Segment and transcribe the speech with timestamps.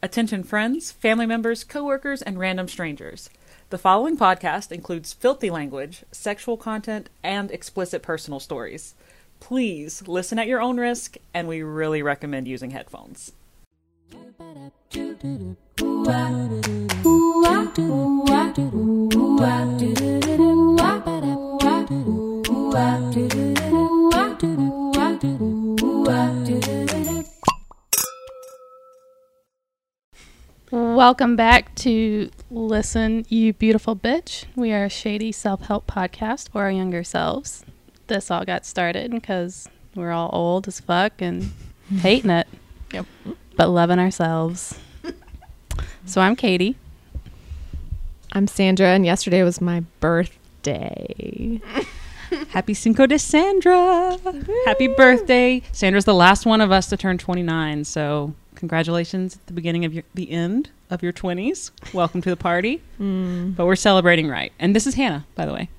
[0.00, 3.30] Attention friends, family members, coworkers, and random strangers.
[3.70, 8.94] The following podcast includes filthy language, sexual content, and explicit personal stories.
[9.40, 13.32] Please listen at your own risk, and we really recommend using headphones.
[30.98, 34.46] Welcome back to Listen, You Beautiful Bitch.
[34.56, 37.64] We are a shady self help podcast for our younger selves.
[38.08, 41.52] This all got started because we're all old as fuck and
[42.00, 42.48] hating it.
[42.92, 43.06] Yep.
[43.54, 44.76] But loving ourselves.
[46.04, 46.76] So I'm Katie.
[48.32, 51.60] I'm Sandra, and yesterday was my birthday.
[52.48, 54.18] Happy Cinco de Sandra!
[54.64, 55.62] Happy birthday!
[55.70, 59.94] Sandra's the last one of us to turn 29, so congratulations at the beginning of
[59.94, 61.70] your, the end of your 20s.
[61.94, 62.82] Welcome to the party.
[63.00, 63.54] Mm.
[63.56, 64.52] But we're celebrating right.
[64.58, 65.68] And this is Hannah, by the way.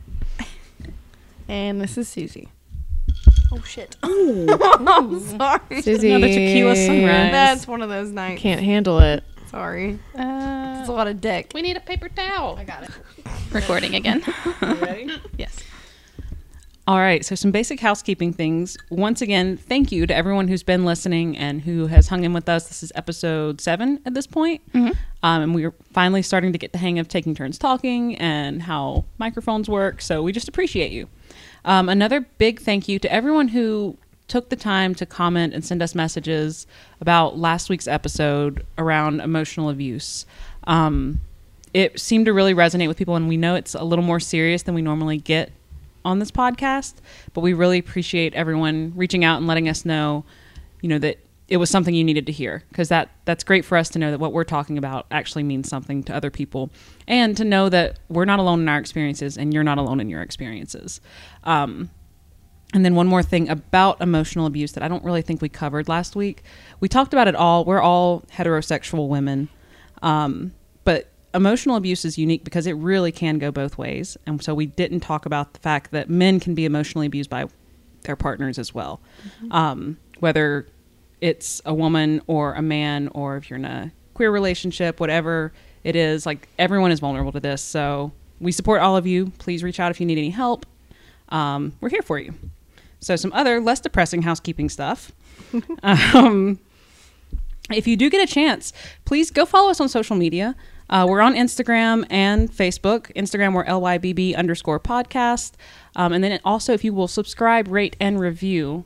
[1.47, 2.47] And this is Suzie.
[3.51, 3.95] Oh shit.
[4.03, 5.81] Oh, sorry.
[5.81, 7.31] Suzie, Another tequila sunrise.
[7.31, 8.41] That's one of those nights.
[8.41, 9.23] can't handle it.
[9.49, 9.97] Sorry.
[10.15, 11.51] Uh, It's a lot of dick.
[11.55, 12.55] we need a paper towel.
[12.59, 12.91] I got it.
[13.51, 14.23] Recording again.
[14.61, 15.19] ready?
[15.39, 15.57] yes.
[16.89, 18.75] All right, so some basic housekeeping things.
[18.89, 22.49] Once again, thank you to everyone who's been listening and who has hung in with
[22.49, 22.67] us.
[22.67, 24.63] This is episode seven at this point.
[25.21, 29.05] Um, and we're finally starting to get the hang of taking turns talking and how
[29.19, 30.01] microphones work.
[30.01, 31.07] So we just appreciate you.
[31.63, 33.95] Um, another big thank you to everyone who
[34.27, 36.65] took the time to comment and send us messages
[37.01, 40.25] about last week's episode around emotional abuse.
[40.63, 41.21] Um,
[41.71, 44.63] it seemed to really resonate with people, and we know it's a little more serious
[44.63, 45.51] than we normally get
[46.05, 46.95] on this podcast,
[47.33, 50.25] but we really appreciate everyone reaching out and letting us know,
[50.81, 53.75] you know, that it was something you needed to hear because that that's great for
[53.77, 56.69] us to know that what we're talking about actually means something to other people
[57.07, 60.09] and to know that we're not alone in our experiences and you're not alone in
[60.09, 61.01] your experiences.
[61.43, 61.89] Um,
[62.73, 65.87] and then one more thing about emotional abuse that I don't really think we covered
[65.89, 66.43] last week.
[66.79, 67.65] We talked about it all.
[67.65, 69.49] We're all heterosexual women.
[70.03, 74.17] Um, but emotional abuse is unique because it really can go both ways.
[74.25, 77.45] And so we didn't talk about the fact that men can be emotionally abused by
[78.03, 78.99] their partners as well.
[79.51, 80.67] Um, whether
[81.21, 85.53] it's a woman or a man, or if you're in a queer relationship, whatever
[85.83, 87.61] it is, like everyone is vulnerable to this.
[87.61, 89.31] So we support all of you.
[89.37, 90.65] Please reach out if you need any help.
[91.29, 92.33] Um, we're here for you.
[93.01, 95.11] So, some other less depressing housekeeping stuff.
[95.83, 96.59] um,
[97.71, 98.73] if you do get a chance,
[99.05, 100.55] please go follow us on social media.
[100.89, 103.13] Uh, we're on Instagram and Facebook.
[103.15, 105.53] Instagram, we're LYBB underscore podcast.
[105.95, 108.85] Um, and then also, if you will subscribe, rate, and review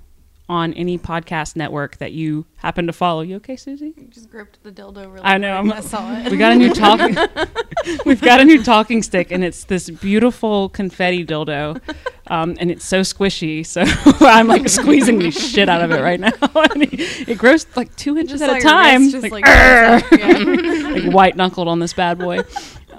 [0.49, 3.21] on any podcast network that you happen to follow.
[3.21, 3.97] You okay, Suzie?
[3.97, 5.71] You just gripped the dildo really I know.
[5.71, 6.31] I saw it.
[6.31, 7.15] We got a new talking.
[8.05, 11.81] we've got a new talking stick, and it's this beautiful confetti dildo,
[12.27, 13.65] um, and it's so squishy.
[13.65, 13.83] So
[14.25, 16.31] I'm like squeezing the shit out of it right now.
[16.35, 19.45] it, it grows like two inches Just at a time, just like, like.
[19.45, 20.01] Yeah.
[20.11, 22.41] like white knuckled on this bad boy.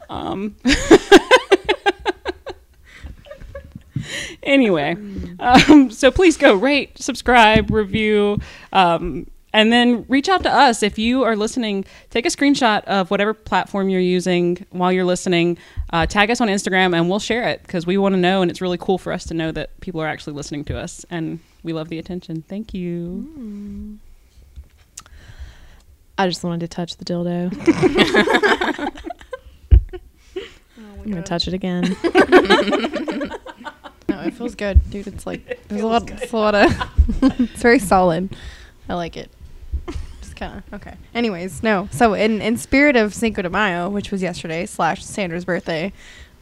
[0.09, 0.57] Um,
[4.45, 4.97] anyway,
[5.41, 8.39] um, so please go rate, subscribe, review,
[8.73, 11.85] um, and then reach out to us if you are listening.
[12.11, 15.59] Take a screenshot of whatever platform you're using while you're listening.
[15.91, 18.51] Uh, tag us on Instagram, and we'll share it because we want to know, and
[18.51, 21.39] it's really cool for us to know that people are actually listening to us, and
[21.63, 22.43] we love the attention.
[22.43, 23.99] Thank you.
[26.19, 27.53] I just wanted to touch the dildo.
[31.05, 31.97] I'm gonna touch it again.
[34.09, 35.07] No, it feels good, dude.
[35.07, 36.11] It's like there's a lot.
[36.11, 36.73] It's a lot of.
[37.23, 38.37] it's very solid.
[38.89, 39.31] I like it.
[40.21, 40.97] Just kind of okay.
[41.15, 41.89] Anyways, no.
[41.91, 45.93] So in in spirit of Cinco de Mayo, which was yesterday slash Sandra's birthday,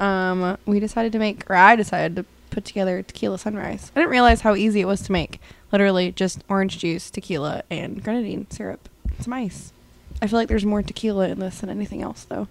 [0.01, 3.91] um, we decided to make, or I decided to put together tequila sunrise.
[3.95, 5.41] I didn't realize how easy it was to make.
[5.71, 8.89] Literally just orange juice, tequila, and grenadine syrup.
[9.21, 9.73] Some ice.
[10.21, 12.49] I feel like there's more tequila in this than anything else, though.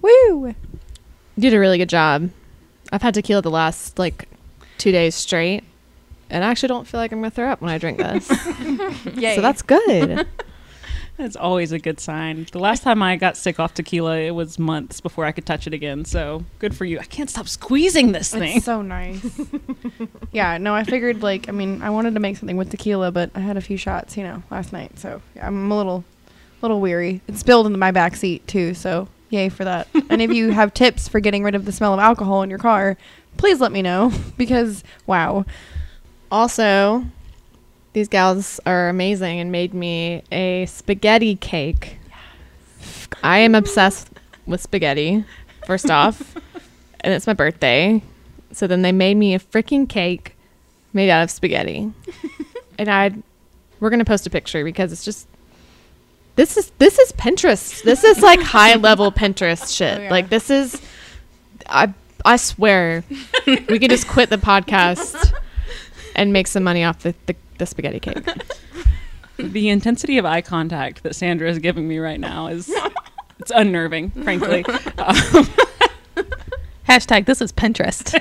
[0.00, 0.54] Woo!
[1.36, 2.30] You did a really good job.
[2.92, 4.28] I've had tequila the last like
[4.78, 5.64] two days straight,
[6.30, 8.30] and I actually don't feel like I'm gonna throw up when I drink this.
[9.16, 9.36] Yay.
[9.36, 10.26] so that's good.
[11.16, 12.48] That's always a good sign.
[12.50, 15.68] The last time I got sick off tequila, it was months before I could touch
[15.68, 16.04] it again.
[16.04, 16.98] So good for you.
[16.98, 18.56] I can't stop squeezing this thing.
[18.56, 19.24] It's so nice.
[20.32, 23.30] yeah, no, I figured like I mean I wanted to make something with tequila, but
[23.34, 26.04] I had a few shots, you know, last night, so yeah, I'm a little,
[26.62, 27.20] little weary.
[27.28, 29.86] It spilled into my back seat too, so yay for that.
[30.10, 32.58] and if you have tips for getting rid of the smell of alcohol in your
[32.58, 32.96] car,
[33.36, 35.44] please let me know because wow,
[36.30, 37.04] also,
[37.92, 41.98] these gals are amazing and made me a spaghetti cake
[43.22, 44.10] I am obsessed
[44.46, 45.24] with spaghetti.
[45.66, 46.36] First off,
[47.00, 48.02] and it's my birthday,
[48.52, 50.36] so then they made me a freaking cake
[50.92, 51.90] made out of spaghetti,
[52.78, 53.12] and I,
[53.80, 55.28] we're gonna post a picture because it's just.
[56.36, 57.84] This is this is Pinterest.
[57.84, 59.98] This is like high level Pinterest oh, shit.
[59.98, 60.10] Oh, yeah.
[60.10, 60.82] Like this is,
[61.64, 63.04] I I swear,
[63.46, 65.32] we could just quit the podcast
[66.16, 68.24] and make some money off the, the, the spaghetti cake.
[69.36, 72.70] the intensity of eye contact that Sandra is giving me right now is
[73.40, 74.64] it's unnerving, frankly.
[74.64, 75.14] Um,
[76.88, 78.12] Hashtag this is Pinterest.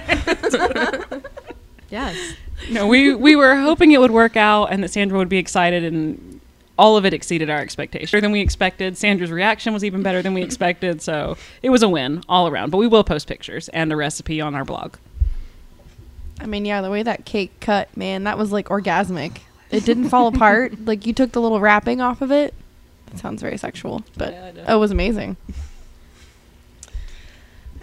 [1.89, 2.17] Yes.
[2.71, 5.83] no, we we were hoping it would work out and that Sandra would be excited
[5.83, 6.32] and
[6.77, 8.11] all of it exceeded our expectations.
[8.11, 8.97] Better than we expected.
[8.97, 12.71] Sandra's reaction was even better than we expected, so it was a win all around.
[12.71, 14.95] But we will post pictures and a recipe on our blog.
[16.41, 19.39] I mean, yeah, the way that cake cut, man, that was like orgasmic.
[19.71, 20.73] It didn't fall apart.
[20.85, 22.53] Like you took the little wrapping off of it.
[23.07, 24.63] That sounds very sexual, but Yeah, I know.
[24.67, 25.37] oh, it was amazing.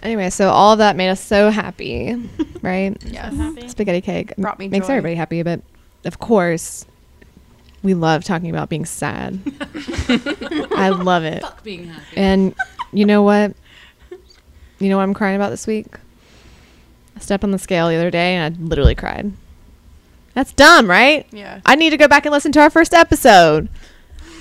[0.03, 2.15] Anyway, so all of that made us so happy,
[2.61, 2.97] right?
[3.05, 3.71] Yes.
[3.71, 4.93] Spaghetti cake Brought me makes joy.
[4.93, 5.61] everybody happy, but
[6.05, 6.85] of course,
[7.83, 9.39] we love talking about being sad.
[10.75, 11.41] I love it.
[11.41, 12.17] Fuck being happy.
[12.17, 12.55] And
[12.91, 13.53] you know what?
[14.79, 15.87] You know what I'm crying about this week?
[17.15, 19.31] I stepped on the scale the other day and I literally cried.
[20.33, 21.27] That's dumb, right?
[21.31, 21.61] Yeah.
[21.65, 23.69] I need to go back and listen to our first episode.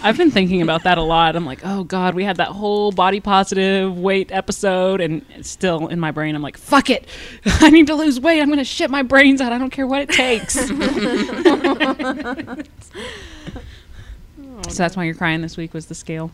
[0.02, 1.36] I've been thinking about that a lot.
[1.36, 5.88] I'm like, oh god, we had that whole body positive weight episode, and it's still
[5.88, 6.34] in my brain.
[6.34, 7.06] I'm like, fuck it,
[7.44, 8.40] I need to lose weight.
[8.40, 9.52] I'm gonna shit my brains out.
[9.52, 10.54] I don't care what it takes.
[14.68, 16.30] so that's why you're crying this week was the scale.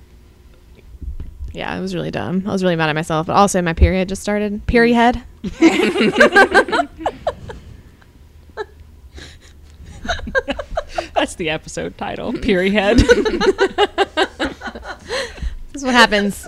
[1.52, 2.44] Yeah, it was really dumb.
[2.46, 4.66] I was really mad at myself, but also my period just started.
[4.66, 5.22] Period.
[11.16, 12.32] That's the episode title.
[12.32, 12.42] Mm-hmm.
[12.42, 13.02] Period.
[15.72, 16.46] This is what happens.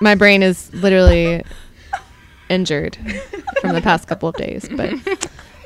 [0.00, 1.44] My brain is literally
[2.48, 2.96] injured
[3.60, 4.66] from the past couple of days.
[4.66, 4.94] But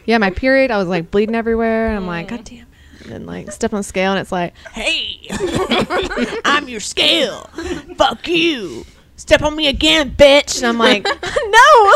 [0.07, 1.87] yeah, my period, I was like bleeding everywhere.
[1.87, 3.03] And I'm like, God damn it.
[3.05, 5.29] And then like step on the scale and it's like, Hey,
[6.45, 7.49] I'm your scale.
[7.97, 8.85] Fuck you.
[9.15, 10.57] Step on me again, bitch.
[10.59, 11.93] and I'm like, no,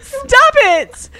[0.00, 1.10] stop it.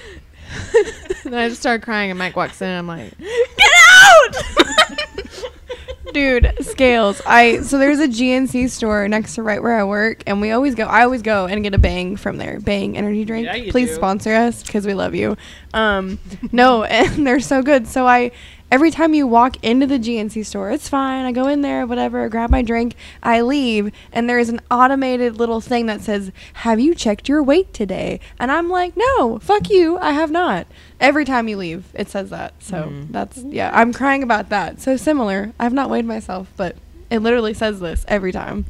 [1.23, 4.43] And then I just started crying and Mike walks in and I'm like, Get out!
[6.13, 7.21] Dude, scales.
[7.25, 10.73] I so there's a GNC store next to right where I work, and we always
[10.73, 10.85] go.
[10.85, 12.61] I always go and get a Bang from there.
[12.61, 13.45] Bang energy drink.
[13.47, 13.95] Yeah, Please do.
[13.95, 15.35] sponsor us because we love you.
[15.73, 16.17] Um,
[16.53, 17.85] no, and they're so good.
[17.85, 18.31] So I
[18.71, 21.25] every time you walk into the GNC store, it's fine.
[21.25, 25.37] I go in there, whatever, grab my drink, I leave, and there is an automated
[25.37, 29.69] little thing that says, "Have you checked your weight today?" And I'm like, "No, fuck
[29.69, 30.67] you, I have not."
[30.99, 32.53] Every time you leave, it says that.
[32.59, 33.11] So mm.
[33.11, 34.81] that's yeah, I'm crying about that.
[34.81, 35.53] So similar.
[35.59, 36.75] I've not weighed myself, but
[37.09, 38.65] it literally says this every time.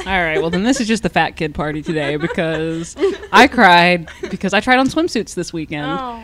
[0.00, 0.40] All right.
[0.40, 2.96] Well, then this is just the fat kid party today because
[3.32, 5.78] I cried because I tried on swimsuits this weekend.
[6.00, 6.22] Oh.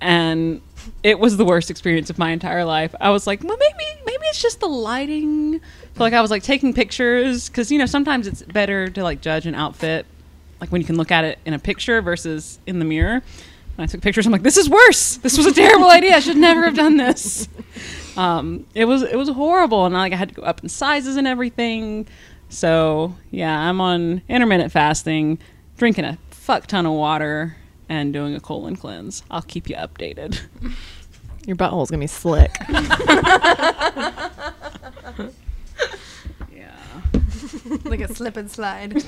[0.00, 0.60] and
[1.02, 2.94] it was the worst experience of my entire life.
[3.00, 5.60] I was like, well, maybe maybe it's just the lighting.
[5.96, 9.20] So like I was like taking pictures because you know sometimes it's better to like
[9.20, 10.06] judge an outfit
[10.60, 13.14] like when you can look at it in a picture versus in the mirror.
[13.76, 14.26] And I took pictures.
[14.26, 15.16] I'm like, this is worse.
[15.16, 16.14] This was a terrible idea.
[16.14, 17.48] I should never have done this.
[18.16, 21.16] Um, it was it was horrible, and like I had to go up in sizes
[21.16, 22.06] and everything.
[22.48, 25.38] So yeah, I'm on intermittent fasting,
[25.78, 27.56] drinking a fuck ton of water,
[27.88, 29.22] and doing a colon cleanse.
[29.30, 30.40] I'll keep you updated.
[31.46, 32.54] your butthole's going to be slick.
[36.52, 36.74] Yeah.
[37.84, 38.94] like a slip and slide.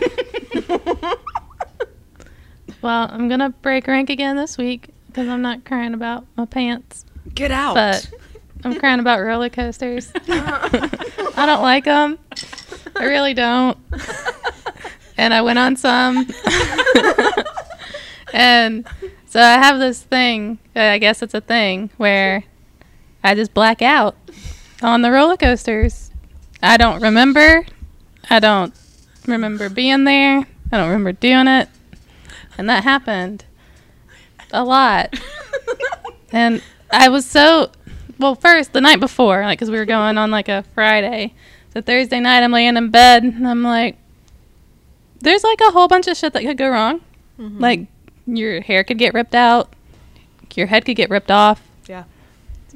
[2.83, 7.04] well, I'm gonna break rank again this week because I'm not crying about my pants,
[7.35, 7.75] Get out.
[7.75, 8.11] but
[8.64, 10.11] I'm crying about roller coasters.
[10.28, 12.19] I don't like them.
[12.97, 13.76] I really don't.
[15.16, 16.26] And I went on some.
[18.34, 18.84] And
[19.26, 22.42] so I have this thing, uh, I guess it's a thing, where
[23.22, 24.16] I just black out
[24.82, 26.10] on the roller coasters.
[26.60, 27.64] I don't remember.
[28.28, 28.74] I don't
[29.28, 30.46] remember being there.
[30.72, 31.68] I don't remember doing it.
[32.58, 33.44] And that happened
[34.50, 35.14] a lot.
[36.32, 36.60] and
[36.90, 37.70] I was so
[38.18, 41.34] well first the night before like because we were going on like a friday
[41.72, 43.96] so thursday night i'm laying in bed and i'm like
[45.18, 47.00] there's like a whole bunch of shit that could go wrong
[47.36, 47.88] like
[48.26, 49.73] your hair could get ripped out
[50.54, 52.04] your head could get ripped off Yeah.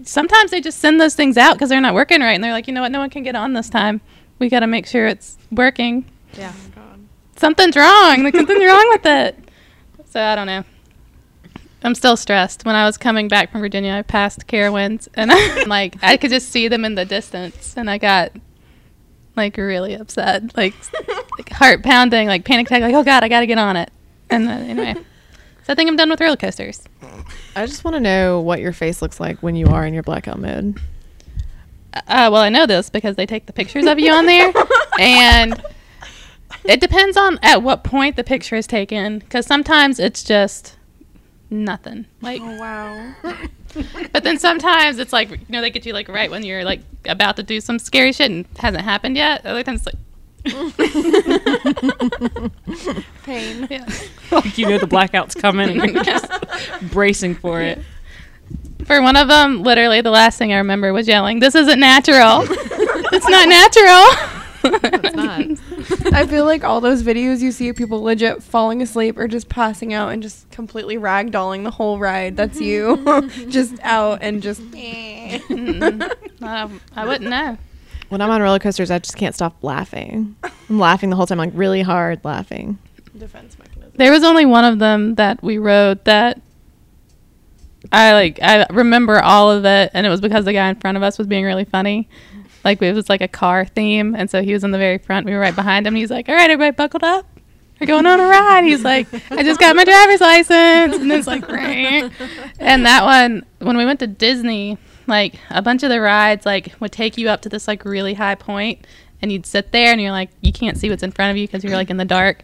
[0.02, 2.66] sometimes they just send those things out because they're not working right and they're like
[2.66, 4.00] you know what no one can get on this time
[4.40, 6.52] we got to make sure it's working Yeah.
[6.76, 6.80] Oh
[7.36, 9.38] something's wrong like something's wrong with it
[10.06, 10.64] so i don't know
[11.80, 12.64] I'm still stressed.
[12.64, 16.30] When I was coming back from Virginia, I passed Carowinds, and I'm like I could
[16.30, 18.32] just see them in the distance, and I got
[19.36, 20.56] like really upset.
[20.56, 20.74] Like
[21.38, 23.92] like, heart pounding, like panic attack, like oh god, I gotta get on it.
[24.28, 25.00] And then, anyway,
[25.68, 26.82] so I think I'm done with roller coasters.
[27.54, 30.02] I just want to know what your face looks like when you are in your
[30.02, 30.80] blackout mode.
[31.92, 34.50] Uh, well, I know this because they take the pictures of you on there,
[34.98, 35.62] and
[36.64, 39.18] it depends on at what point the picture is taken.
[39.18, 40.78] Because sometimes it's just
[41.50, 42.40] nothing, like.
[42.42, 43.14] Oh wow.
[44.12, 46.80] But then sometimes it's like you know they get you like right when you're like
[47.04, 49.44] about to do some scary shit and hasn't happened yet.
[49.44, 50.02] Other times it's like
[53.24, 53.66] Pain.
[53.70, 53.86] yeah.
[54.30, 56.30] like you know the blackout's coming and you're just
[56.92, 57.80] bracing for it.
[58.84, 62.42] For one of them, literally the last thing I remember was yelling, "This isn't natural.
[63.12, 66.12] it's not natural." It's not.
[66.12, 69.48] I feel like all those videos you see of people legit falling asleep or just
[69.48, 72.36] passing out and just completely ragdolling the whole ride.
[72.36, 73.44] That's mm-hmm.
[73.44, 74.60] you, just out and just.
[74.62, 76.12] Mm-mm.
[76.42, 77.56] I, I wouldn't know.
[78.08, 80.34] When I'm on roller coasters, I just can't stop laughing.
[80.42, 82.78] I'm laughing the whole time, like really hard laughing.
[83.16, 83.92] Defense mechanism.
[83.96, 86.40] There was only one of them that we rode that
[87.92, 88.38] I like.
[88.42, 91.18] I remember all of it, and it was because the guy in front of us
[91.18, 92.08] was being really funny.
[92.64, 95.26] Like it was like a car theme, and so he was in the very front.
[95.26, 95.94] We were right behind him.
[95.94, 97.26] He's like, "All right, everybody, buckled up.
[97.80, 101.26] We're going on a ride." He's like, "I just got my driver's license," and it's
[101.26, 102.10] like, "Right."
[102.58, 104.76] and that one, when we went to Disney,
[105.08, 108.14] like a bunch of the rides, like would take you up to this like really
[108.14, 108.86] high point,
[109.20, 111.46] and you'd sit there, and you're like, you can't see what's in front of you
[111.46, 112.42] because you're like in the dark,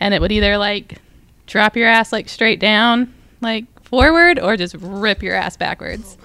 [0.00, 1.00] and it would either like
[1.46, 6.18] drop your ass like straight down, like forward, or just rip your ass backwards,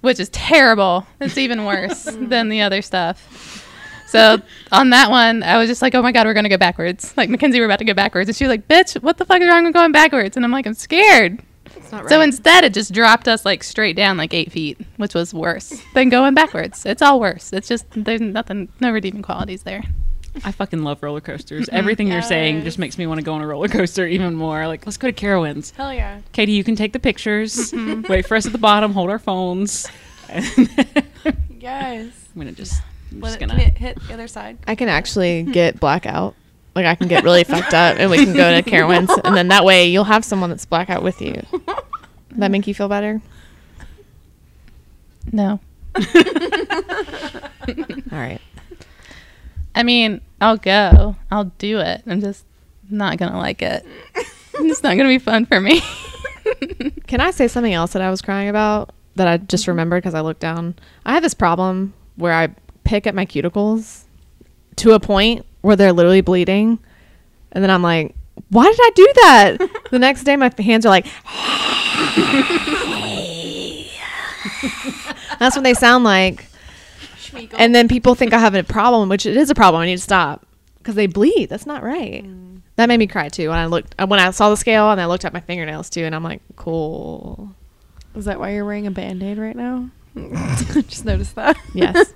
[0.00, 1.06] which is terrible.
[1.20, 3.64] It's even worse than the other stuff.
[4.06, 4.40] So
[4.72, 7.28] on that one, I was just like, "Oh my god, we're gonna go backwards!" Like
[7.28, 9.48] Mackenzie, we're about to go backwards, and she was like, "Bitch, what the fuck is
[9.48, 11.42] wrong with going backwards?" And I'm like, "I'm scared."
[11.88, 15.14] It's not So instead, it just dropped us like straight down like eight feet, which
[15.14, 16.84] was worse than going backwards.
[16.84, 17.50] It's all worse.
[17.52, 19.82] It's just there's nothing, no redeeming qualities there.
[20.44, 21.66] I fucking love roller coasters.
[21.72, 24.66] Everything you're saying just makes me want to go on a roller coaster even more.
[24.66, 25.72] Like, let's go to Carowinds.
[25.72, 26.20] Hell yeah.
[26.32, 27.72] Katie, you can take the pictures.
[27.72, 28.12] Mm-hmm.
[28.12, 28.92] Wait for us at the bottom.
[28.92, 29.88] Hold our phones.
[30.28, 33.54] And I'm gonna just, I'm just it, gonna.
[33.54, 34.58] can it hit the other side?
[34.66, 36.34] I can actually get blackout.
[36.74, 39.48] Like I can get really fucked up, and we can go to Carowinds, and then
[39.48, 41.42] that way you'll have someone that's blackout with you.
[42.38, 43.20] That make you feel better?
[45.30, 45.60] No,
[45.98, 46.02] All
[48.12, 48.40] right.
[49.74, 52.02] I mean I'll go, I'll do it.
[52.06, 52.44] I'm just
[52.88, 53.84] not gonna like it.
[54.54, 55.82] it's not gonna be fun for me.
[57.06, 59.72] Can I say something else that I was crying about that I just mm-hmm.
[59.72, 60.76] remembered because I looked down?
[61.04, 62.48] I have this problem where I
[62.84, 64.04] pick at my cuticles
[64.76, 66.78] to a point where they're literally bleeding,
[67.50, 68.14] and then I'm like,
[68.50, 71.06] "Why did I do that?" the next day, my hands are like,
[75.38, 76.46] "That's what they sound like."
[77.58, 79.82] And then people think I have a problem, which it is a problem.
[79.82, 80.46] I need to stop
[80.78, 81.48] because they bleed.
[81.48, 82.24] That's not right.
[82.76, 85.00] That made me cry too when I looked uh, when I saw the scale and
[85.00, 87.54] I looked at my fingernails too, and I'm like, cool.
[88.14, 89.90] Is that why you're wearing a band aid right now?
[90.88, 91.56] Just noticed that.
[91.74, 92.12] Yes.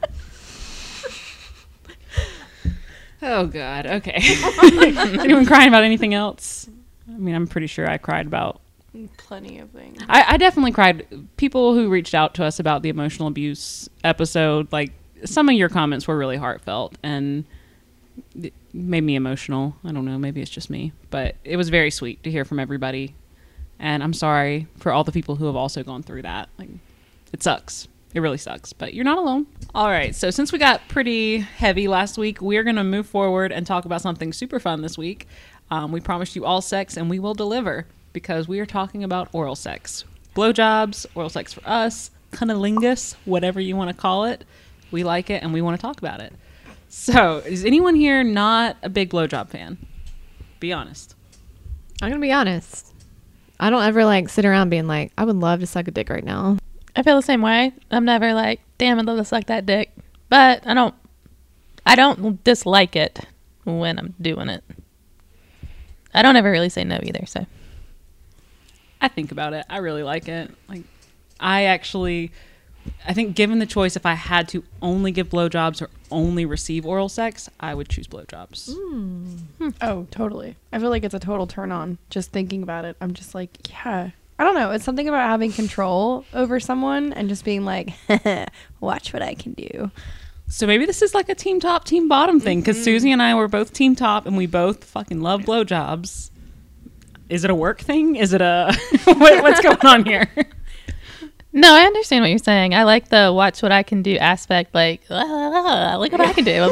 [3.23, 3.87] Oh God.
[3.87, 4.19] Okay.
[4.62, 6.69] Anyone crying about anything else?
[7.09, 8.61] I mean, I'm pretty sure I cried about.
[9.17, 10.02] Plenty of things.
[10.09, 11.07] I, I definitely cried.
[11.37, 14.93] People who reached out to us about the emotional abuse episode, like
[15.25, 17.45] some of your comments were really heartfelt and
[18.38, 19.76] it made me emotional.
[19.85, 20.19] I don't know.
[20.19, 23.14] Maybe it's just me, but it was very sweet to hear from everybody.
[23.79, 26.49] And I'm sorry for all the people who have also gone through that.
[26.59, 26.69] Like,
[27.33, 27.88] it sucks.
[28.14, 29.47] It really sucks, but you're not alone.
[29.75, 30.14] All right.
[30.14, 33.85] So, since we got pretty heavy last week, we're going to move forward and talk
[33.85, 35.26] about something super fun this week.
[35.71, 39.28] Um, we promised you all sex, and we will deliver because we are talking about
[39.33, 40.04] oral sex.
[40.37, 44.45] Blowjobs, oral sex for us, cunnilingus, whatever you want to call it.
[44.90, 46.35] We like it, and we want to talk about it.
[46.90, 49.78] So, is anyone here not a big blowjob fan?
[50.61, 51.14] Be honest.
[52.02, 52.92] I'm gonna be honest.
[53.59, 56.11] I don't ever like sit around being like, I would love to suck a dick
[56.11, 56.59] right now.
[56.95, 57.73] I feel the same way.
[57.91, 59.93] I'm never like, damn, I'd love to suck that dick,
[60.29, 60.95] but I don't.
[61.85, 63.21] I don't dislike it
[63.65, 64.63] when I'm doing it.
[66.15, 67.27] I don't ever really say no either.
[67.27, 67.47] So
[69.01, 69.67] I think about it.
[69.69, 70.51] I really like it.
[70.69, 70.83] Like,
[71.41, 72.31] I actually,
[73.07, 76.87] I think given the choice, if I had to only give blowjobs or only receive
[76.87, 78.71] oral sex, I would choose blowjobs.
[78.71, 79.39] Mm.
[79.59, 79.69] Hmm.
[79.81, 80.57] Oh, totally.
[80.73, 82.97] I feel like it's a total turn on just thinking about it.
[83.01, 84.11] I'm just like, yeah.
[84.43, 84.73] I don't know.
[84.73, 87.93] It's something about having control over someone and just being like,
[88.81, 89.93] watch what I can do.
[90.49, 93.37] So maybe this is like a team top, team bottom thing because Suzie and I
[93.37, 96.31] were both team top and we both fucking love blowjobs.
[97.29, 98.17] Is it a work thing?
[98.17, 100.29] Is it a what, what's going on here?
[101.53, 102.75] no, I understand what you're saying.
[102.75, 104.75] I like the watch what I can do aspect.
[104.75, 106.69] Like, "Ah, look what I can do.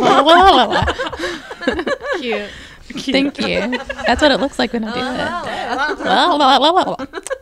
[2.20, 2.50] Cute.
[2.92, 3.78] Thank you.
[4.06, 5.06] That's what it looks like when I do it.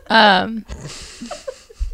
[0.09, 0.65] um,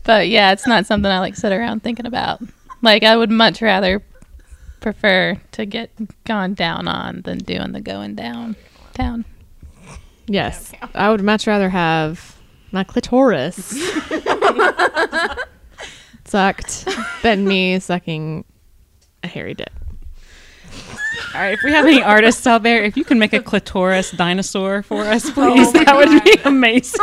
[0.03, 2.41] but yeah, it's not something I like sit around thinking about.
[2.81, 4.03] Like I would much rather
[4.81, 5.89] prefer to get
[6.25, 8.55] gone down on than doing the going down
[8.93, 9.25] down.
[10.27, 10.71] Yes.
[10.93, 12.35] I would much rather have
[12.71, 13.55] my clitoris
[16.25, 16.87] sucked
[17.23, 18.43] than me sucking
[19.23, 19.69] a hairy dick.
[21.33, 24.11] All right, if we have any artists out there, if you can make a clitoris
[24.11, 26.99] dinosaur for us, oh please, that would be amazing.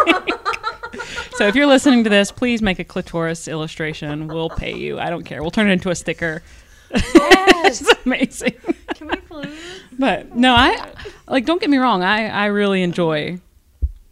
[1.36, 4.28] so if you're listening to this, please make a clitoris illustration.
[4.28, 4.98] We'll pay you.
[4.98, 5.42] I don't care.
[5.42, 6.42] We'll turn it into a sticker.
[6.90, 8.54] it's amazing.
[8.94, 9.58] Can we please?
[9.98, 10.92] But no, I
[11.26, 11.46] like.
[11.46, 12.02] Don't get me wrong.
[12.02, 13.38] I I really enjoy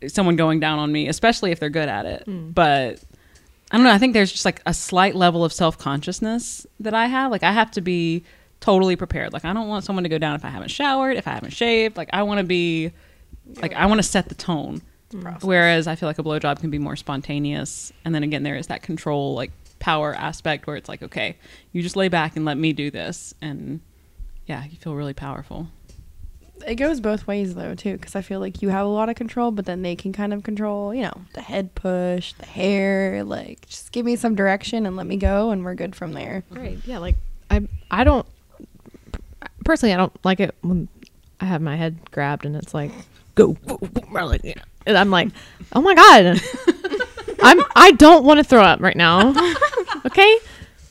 [0.09, 2.23] someone going down on me, especially if they're good at it.
[2.25, 2.50] Hmm.
[2.50, 3.02] But
[3.71, 3.93] I don't know.
[3.93, 7.31] I think there's just like a slight level of self consciousness that I have.
[7.31, 8.25] Like I have to be
[8.61, 9.33] totally prepared.
[9.33, 11.52] Like I don't want someone to go down if I haven't showered, if I haven't
[11.52, 11.97] shaved.
[11.97, 12.93] Like I want to be,
[13.61, 14.83] like I want to set the tone.
[15.40, 18.69] Whereas I feel like a blowjob can be more spontaneous, and then again there is
[18.69, 19.50] that control, like
[19.81, 21.37] power aspect where it's like, okay,
[21.73, 23.81] you just lay back and let me do this, and
[24.47, 25.67] yeah, you feel really powerful.
[26.64, 29.17] It goes both ways though too, because I feel like you have a lot of
[29.17, 33.25] control, but then they can kind of control, you know, the head push, the hair.
[33.25, 36.45] Like, just give me some direction and let me go, and we're good from there.
[36.50, 36.79] Right.
[36.85, 36.99] Yeah.
[36.99, 37.17] Like
[37.50, 38.26] I, I don't
[39.64, 39.93] personally.
[39.93, 40.88] I don't like it when
[41.40, 42.90] I have my head grabbed and it's like
[43.35, 43.57] go.
[44.87, 45.29] And I'm like,
[45.73, 46.40] oh my god,
[47.43, 47.61] I'm.
[47.76, 49.35] I don't want to throw up right now.
[50.07, 50.38] Okay.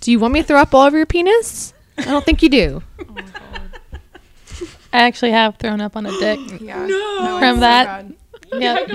[0.02, 1.74] Do you want me to throw up all over your penis?
[1.98, 2.84] I don't think you do.
[4.92, 6.40] I actually have thrown up on a dick.
[6.62, 6.86] Yeah.
[6.86, 7.38] No.
[7.40, 8.06] From that,
[8.54, 8.86] yeah.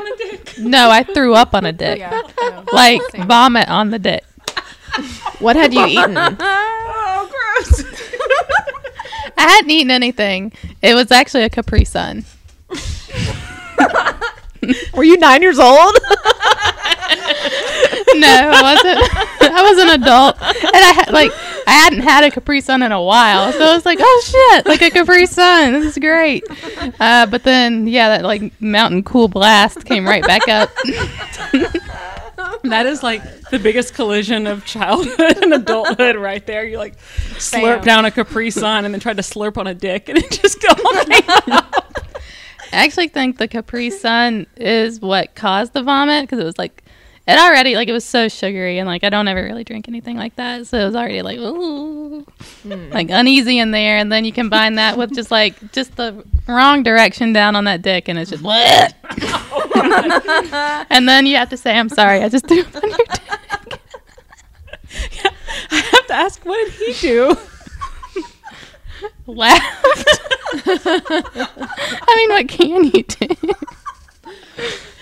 [0.59, 1.99] No, I threw up on a dick.
[1.99, 2.23] Yeah.
[2.39, 2.65] no.
[2.73, 4.25] Like vomit on the dick.
[5.39, 6.17] What had you eaten?
[7.07, 7.85] Oh, gross.
[9.37, 10.53] I hadn't eaten anything.
[10.83, 12.25] It was actually a Capri Sun.
[14.95, 15.97] Were you nine years old?
[18.17, 19.53] No, I wasn't.
[19.53, 21.33] I was an adult, and I had like
[21.67, 24.67] I hadn't had a Capri Sun in a while, so I was like, "Oh shit,
[24.67, 26.45] like a Capri Sun, this is great."
[27.01, 30.71] Uh, but then, yeah, that like mountain cool blast came right back up.
[32.65, 36.65] That is like the biggest collision of childhood and adulthood right there.
[36.65, 37.85] You like slurp Bam.
[37.85, 40.65] down a Capri Sun and then tried to slurp on a dick and it just
[40.65, 41.23] all came.
[42.73, 46.84] I actually think the Capri Sun is what caused the vomit because it was like
[47.27, 50.17] it already like it was so sugary and like I don't ever really drink anything
[50.17, 52.91] like that, so it was already like ooh, hmm.
[52.93, 56.83] like uneasy in there, and then you combine that with just like just the wrong
[56.83, 58.95] direction down on that dick, and it's just what
[60.91, 63.21] and then you have to say I'm sorry, I just threw up on your dick.
[65.71, 67.37] I have to ask, what did he do?
[69.27, 69.87] Laughed.
[70.67, 73.55] I mean, what can you do?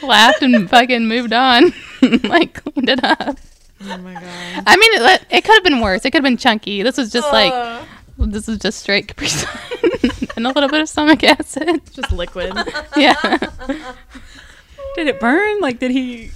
[0.03, 1.73] Laughed and fucking moved on,
[2.25, 3.38] like cleaned it up.
[3.85, 4.65] Oh my god.
[4.67, 6.05] I mean, it, it could have been worse.
[6.05, 6.83] It could have been chunky.
[6.83, 7.85] This was just like
[8.19, 9.51] this is just straight Capri Sun
[10.37, 11.81] and a little bit of stomach acid.
[11.93, 12.53] Just liquid.
[12.97, 13.15] Yeah,
[14.95, 15.61] Did it burn?
[15.61, 16.31] Like, did he?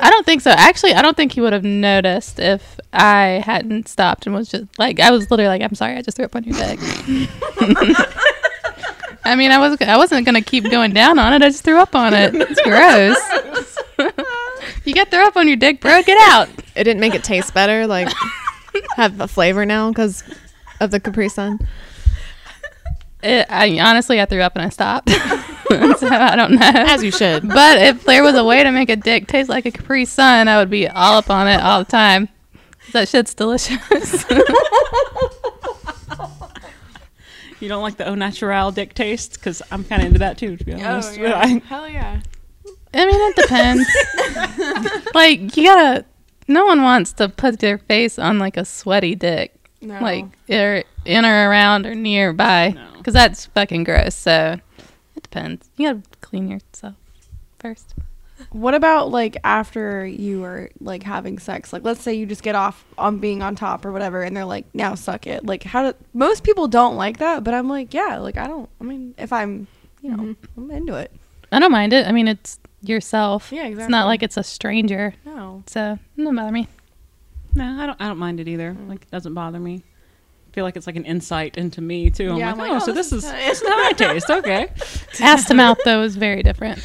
[0.00, 0.50] I don't think so.
[0.50, 4.64] Actually, I don't think he would have noticed if I hadn't stopped and was just
[4.78, 6.78] like I was literally like, "I'm sorry, I just threw up on your dick."
[9.26, 11.42] I mean, I was I wasn't gonna keep going down on it.
[11.42, 12.32] I just threw up on it.
[12.34, 14.14] It's gross.
[14.84, 16.02] you got throw up on your dick, bro.
[16.02, 16.48] Get out.
[16.76, 17.86] It didn't make it taste better.
[17.86, 18.08] Like
[18.96, 20.22] have a flavor now because
[20.80, 21.66] of the Capri Sun.
[23.22, 25.10] It, I honestly, I threw up and I stopped.
[25.68, 26.60] so I don't know.
[26.62, 27.48] As you should.
[27.48, 30.46] But if there was a way to make a dick taste like a Capri Sun,
[30.46, 32.28] I would be all up on it all the time.
[32.92, 34.24] That shit's delicious.
[37.60, 39.34] You don't like the au natural dick taste?
[39.34, 41.18] Because I'm kind of into that too, to be oh, honest.
[41.20, 42.20] But I- Hell yeah.
[42.94, 45.08] I mean, it depends.
[45.14, 46.04] like, you gotta.
[46.48, 49.98] No one wants to put their face on like a sweaty dick, No.
[50.00, 52.98] like or in or around or nearby, No.
[52.98, 54.14] because that's fucking gross.
[54.14, 54.58] So
[55.16, 55.68] it depends.
[55.76, 56.94] You gotta clean yourself
[57.58, 57.94] first.
[58.50, 61.72] What about like after you are like having sex?
[61.72, 64.44] Like let's say you just get off on being on top or whatever and they're
[64.44, 67.92] like, "Now suck it." Like how do most people don't like that, but I'm like,
[67.92, 69.66] "Yeah, like I don't I mean, if I'm,
[70.02, 70.60] you know, mm-hmm.
[70.60, 71.12] I'm into it."
[71.52, 72.06] I don't mind it.
[72.06, 73.50] I mean, it's yourself.
[73.52, 73.84] Yeah, exactly.
[73.84, 75.14] It's not like it's a stranger.
[75.24, 75.62] No.
[75.66, 76.68] So it doesn't bother me.
[77.54, 78.00] no, I don't.
[78.00, 78.72] I don't mind it either.
[78.72, 78.88] Mm.
[78.88, 79.82] Like, it doesn't bother me.
[80.50, 82.30] I feel like it's like an insight into me too.
[82.32, 83.86] I'm Yeah, like, I'm oh, like, so oh, this, this is is this is how
[83.86, 84.30] I taste.
[84.30, 84.68] Okay.
[85.20, 86.80] Ass to mouth though is very different.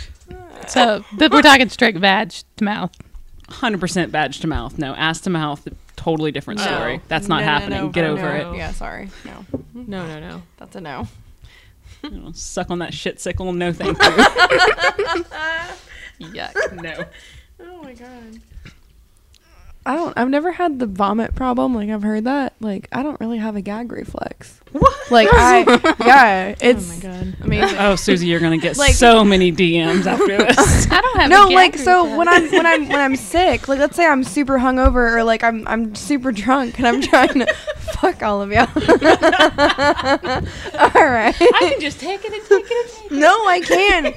[0.68, 2.92] So th- we're talking straight badge to mouth.
[3.50, 4.78] Hundred percent badge to mouth.
[4.78, 5.68] No, ass to mouth.
[5.98, 6.66] Totally different No.
[6.66, 7.02] story.
[7.10, 7.82] That's not No, no, happening.
[7.82, 8.54] no, Get over no.
[8.54, 8.58] it.
[8.58, 9.10] Yeah, sorry.
[9.26, 9.46] No.
[9.74, 10.42] No, no, no.
[10.58, 11.08] That's a no.
[12.34, 13.52] Suck on that shit sickle.
[13.54, 13.98] No, thank
[16.20, 16.28] you.
[16.30, 16.82] Yuck.
[16.82, 17.06] no.
[17.60, 18.40] Oh my god.
[19.84, 20.16] I don't.
[20.16, 21.74] I've never had the vomit problem.
[21.74, 22.54] Like I've heard that.
[22.60, 24.60] Like I don't really have a gag reflex.
[24.74, 25.12] What?
[25.12, 27.36] Like I, yeah, it's oh my god.
[27.42, 27.78] amazing.
[27.80, 30.88] Oh, Suzie, you're gonna get Like- so many DMs after this.
[30.92, 32.18] I don't have no, a gag like so reflex.
[32.18, 35.44] when I'm when I'm when I'm sick, like let's say I'm super hungover or like
[35.44, 37.54] I'm I'm super drunk and I'm trying to
[37.94, 38.68] fuck all of y'all.
[40.80, 41.36] all right.
[41.42, 43.20] I can just take it and take it and take it.
[43.20, 44.14] No, I can.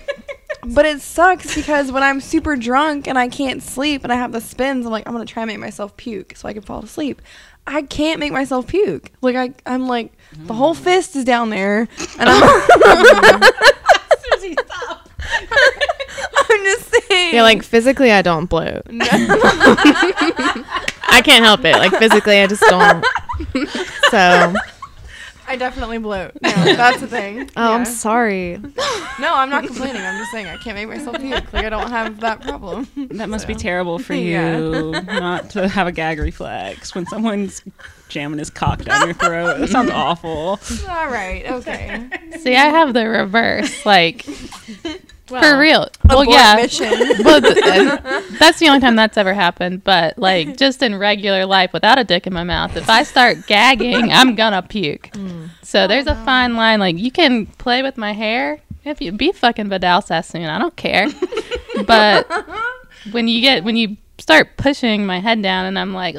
[0.67, 4.33] But it sucks because when I'm super drunk and I can't sleep and I have
[4.33, 6.83] the spins, I'm like, I'm gonna try and make myself puke so I can fall
[6.83, 7.21] asleep.
[7.67, 9.11] I can't make myself puke.
[9.21, 10.79] Like I, I'm like the whole mm.
[10.79, 11.89] fist is down there, and
[12.29, 13.41] I'm.
[14.25, 15.09] Suzie, stop.
[16.51, 17.35] I'm just saying.
[17.35, 18.83] Yeah, like physically, I don't bloat.
[21.09, 21.77] I can't help it.
[21.77, 23.05] Like physically, I just don't.
[24.11, 24.55] So,
[25.47, 26.33] I definitely bloat.
[26.43, 27.51] No, that's the thing.
[27.57, 28.57] oh, I'm sorry.
[29.21, 30.01] No, I'm not complaining.
[30.03, 31.53] I'm just saying I can't make myself puke.
[31.53, 32.89] Like I don't have that problem.
[33.15, 34.57] That must be terrible for Yeah.
[34.59, 37.63] you not to have a gag reflex when someone's
[38.09, 39.59] jamming his cock down your throat.
[39.59, 40.59] That sounds awful.
[40.89, 41.45] All right.
[41.49, 42.09] Okay.
[42.41, 43.87] See, I have the reverse.
[43.87, 44.27] Like,
[45.27, 45.89] for real.
[46.05, 46.57] Well, yeah.
[47.25, 47.55] Well, th-
[48.39, 49.83] that's the only time that's ever happened.
[49.85, 53.47] But like, just in regular life, without a dick in my mouth, if I start
[53.47, 55.11] gagging, I'm gonna puke.
[55.13, 55.51] Mm.
[55.63, 56.81] So oh, there's a fine line.
[56.81, 60.45] Like, you can play with my hair if you be fucking Vidal Sassoon.
[60.45, 61.09] I don't care.
[61.87, 62.31] but
[63.13, 66.17] when you get when you start pushing my head down, and I'm like.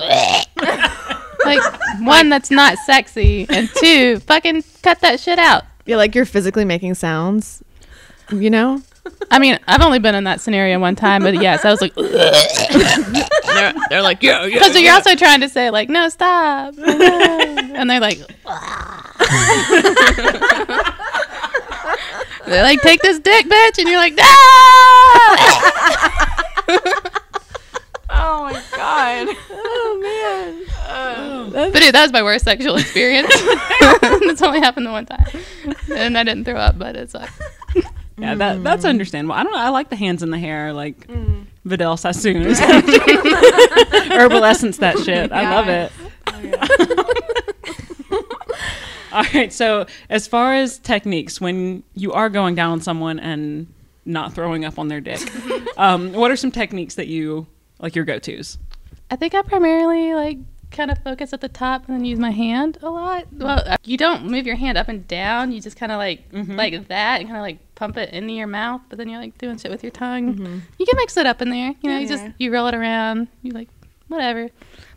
[1.46, 1.62] Like
[2.02, 5.64] one that's not sexy, and two, fucking cut that shit out.
[5.86, 7.64] Yeah, like you're physically making sounds.
[8.32, 8.82] You know?
[9.32, 11.94] I mean, I've only been in that scenario one time, but yes, I was like,
[11.96, 14.60] They're, they're like, yeah, yeah.
[14.60, 18.18] because you're also trying to say like, no, stop, and they're like,
[22.46, 24.24] they're like, take this dick, bitch, and you're like, no.
[28.18, 29.28] Oh my god.
[29.52, 30.66] Oh man.
[31.52, 33.28] But dude, that was my worst sexual experience.
[33.32, 35.28] it's only happened the one time,
[35.94, 37.30] and I didn't throw up, but it's like,
[38.18, 39.36] Yeah, that that's understandable.
[39.36, 39.60] I don't know.
[39.60, 41.08] I like the hands in the hair, like
[41.66, 44.78] Vidal Sassoon, herbal essence.
[44.78, 45.32] That shit.
[45.32, 45.92] I love it.
[49.12, 49.52] All right.
[49.52, 53.68] So, as far as techniques, when you are going down on someone and
[54.06, 55.22] not throwing up on their dick,
[55.78, 57.48] um, what are some techniques that you
[57.80, 58.58] like your go tos?
[59.10, 60.38] I think I primarily like
[60.72, 63.26] kind of focus at the top and then use my hand a lot.
[63.32, 65.52] Well, uh, you don't move your hand up and down.
[65.52, 68.48] You just kind of like like that and kind of like pump it into your
[68.48, 68.82] mouth.
[68.90, 70.34] But then you're like doing shit with your tongue.
[70.36, 70.60] Mm-hmm.
[70.80, 71.74] You can mix it up in there.
[71.82, 72.32] You know, you just Yeah.
[72.38, 73.28] you roll it around.
[73.42, 73.70] You like
[74.08, 74.50] whatever.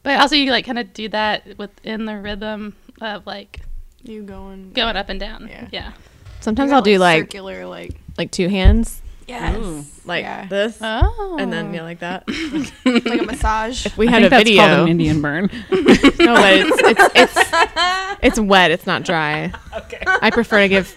[0.02, 3.60] But also you like kind of do that within the rhythm of like
[4.02, 4.72] You going?
[4.72, 5.48] going up and down.
[5.48, 5.68] Yeah.
[5.72, 5.92] Yeah.
[6.40, 9.84] Sometimes I'll do like circular, like like two hands, yes, Ooh.
[10.04, 10.46] like Yeah.
[10.46, 11.36] this, Oh.
[11.38, 12.24] and then you yeah, like that.
[12.84, 13.86] like a massage.
[13.86, 14.62] If we I had think a that's video.
[14.66, 15.50] called an Indian burn.
[16.18, 18.70] No, but it's it's it's it's wet.
[18.70, 19.52] It's not dry.
[19.76, 20.02] okay.
[20.06, 20.96] I prefer to give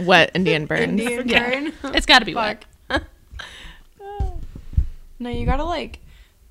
[0.00, 1.00] wet Indian burns.
[1.00, 1.50] Indian Yeah.
[1.50, 1.94] burn.
[1.94, 2.64] It's got to be wet.
[5.18, 6.00] No, you gotta like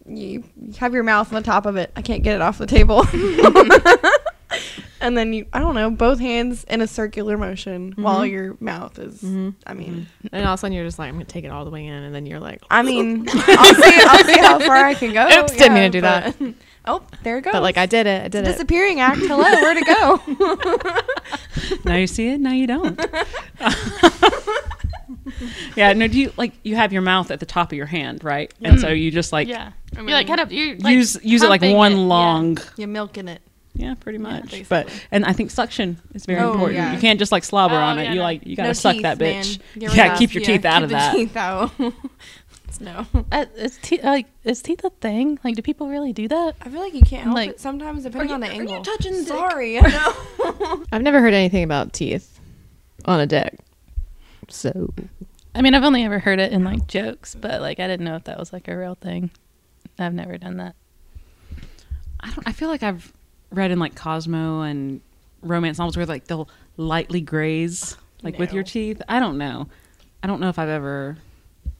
[0.08, 0.44] you
[0.78, 1.92] have your mouth on the top of it.
[1.96, 3.06] I can't get it off the table.
[5.02, 8.04] and then you, I don't know, both hands in a circular motion mm-hmm.
[8.04, 9.22] while your mouth is.
[9.22, 9.50] Mm-hmm.
[9.66, 10.28] I mean, mm-hmm.
[10.32, 11.86] And all of a sudden you're just like, I'm gonna take it all the way
[11.86, 14.02] in, and then you're like, I mean, I'll see.
[14.08, 15.28] I'll see how far I can go.
[15.42, 16.36] Oops, didn't mean to do that.
[16.86, 17.54] But- Oh, there it goes.
[17.54, 18.22] but like I did it.
[18.22, 18.52] I It's did a it.
[18.54, 19.20] disappearing act.
[19.20, 20.22] Hello, where'd it go?
[21.84, 22.40] Now you see it.
[22.40, 23.00] Now you don't.
[25.76, 25.94] yeah.
[25.94, 26.08] No.
[26.08, 28.54] Do you like you have your mouth at the top of your hand, right?
[28.62, 29.00] And so mm.
[29.02, 29.72] you just like Yeah.
[29.96, 32.02] I you're like mean, kind of you're like use use it like one it, yeah.
[32.02, 32.58] long.
[32.78, 33.42] You're milking it.
[33.74, 34.44] Yeah, pretty much.
[34.52, 34.66] basically.
[34.70, 36.78] but and I think suction is very Oh, important.
[36.78, 36.94] yeah.
[36.94, 38.04] You can't just like slobber Oh, on it.
[38.04, 38.24] yeah, you no.
[38.24, 39.60] like you gotta No suck teeth, that bitch.
[39.76, 41.14] Yeah, keep your teeth out keep of the that.
[41.14, 41.72] Teeth out.
[42.82, 43.06] no.
[43.32, 45.40] Uh, is teeth like is teeth a thing?
[45.44, 46.56] Like, do people really do that?
[46.62, 48.82] I feel like you can't help Like- it sometimes, depending on the are you angle.
[48.84, 49.28] touching the dick?
[49.28, 49.80] Sorry.
[49.80, 49.82] I
[50.62, 50.84] know.
[50.92, 52.40] I've never heard anything about teeth
[53.06, 53.58] on a dick.
[54.50, 54.94] So
[55.54, 58.16] I mean, I've only ever heard it in like jokes, but like I didn't know
[58.16, 59.32] if that was like a real thing.
[59.98, 60.76] I've never done that.
[62.20, 62.48] I don't.
[62.48, 63.12] I feel like I've
[63.52, 65.02] read in like Cosmo and
[65.42, 69.02] romance novels where like they'll lightly graze like with your teeth.
[69.08, 69.68] I don't know.
[70.24, 71.18] I don't know if I've ever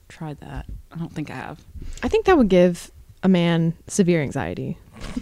[0.08, 0.66] tried that.
[0.92, 1.60] I don't think I have.
[2.02, 2.90] I think that would give
[3.22, 4.78] a man severe anxiety,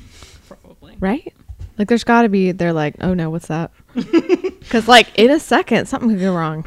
[0.49, 0.97] Probably.
[1.01, 1.33] right?
[1.79, 2.53] Like there's got to be.
[2.53, 3.71] They're like, oh no, what's that?
[4.65, 6.65] Because like in a second, something could go wrong.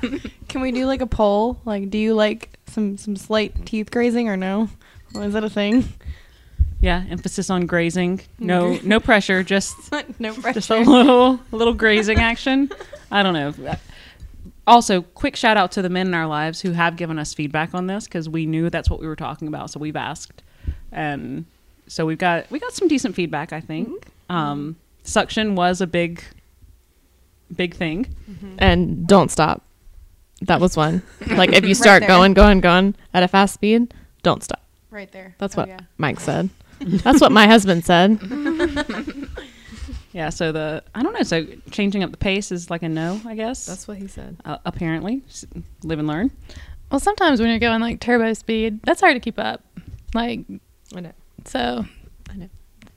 [0.48, 1.60] Can we do like a poll?
[1.66, 4.70] Like, do you like some some slight teeth grazing or no?
[5.14, 5.84] Or is that a thing?
[6.80, 7.04] Yeah.
[7.10, 8.22] Emphasis on grazing.
[8.38, 8.78] No.
[8.82, 9.42] No pressure.
[9.42, 9.76] Just
[10.18, 10.54] no pressure.
[10.54, 12.70] just a little a little grazing action.
[13.10, 13.52] I don't know.
[14.66, 17.74] Also, quick shout out to the men in our lives who have given us feedback
[17.74, 20.42] on this because we knew that's what we were talking about, so we've asked,
[20.92, 21.44] and
[21.86, 23.52] so we've got we got some decent feedback.
[23.52, 24.34] I think mm-hmm.
[24.34, 26.22] um, suction was a big,
[27.54, 28.06] big thing.
[28.30, 28.56] Mm-hmm.
[28.58, 29.62] And don't stop.
[30.42, 31.02] That was one.
[31.28, 32.08] Like if you start there.
[32.08, 34.62] going, going, going at a fast speed, don't stop.
[34.90, 35.34] Right there.
[35.38, 35.80] That's Oh, what yeah.
[35.98, 36.50] Mike said.
[36.80, 38.20] That's what my husband said.
[40.16, 41.22] Yeah, so the I don't know.
[41.24, 43.66] So changing up the pace is like a no, I guess.
[43.66, 44.38] That's what he said.
[44.46, 45.44] uh, apparently, S-
[45.82, 46.30] live and learn.
[46.90, 49.62] Well, sometimes when you're going like turbo speed, that's hard to keep up.
[50.14, 50.40] Like,
[50.94, 51.12] I know.
[51.44, 51.84] so
[52.30, 52.48] I know.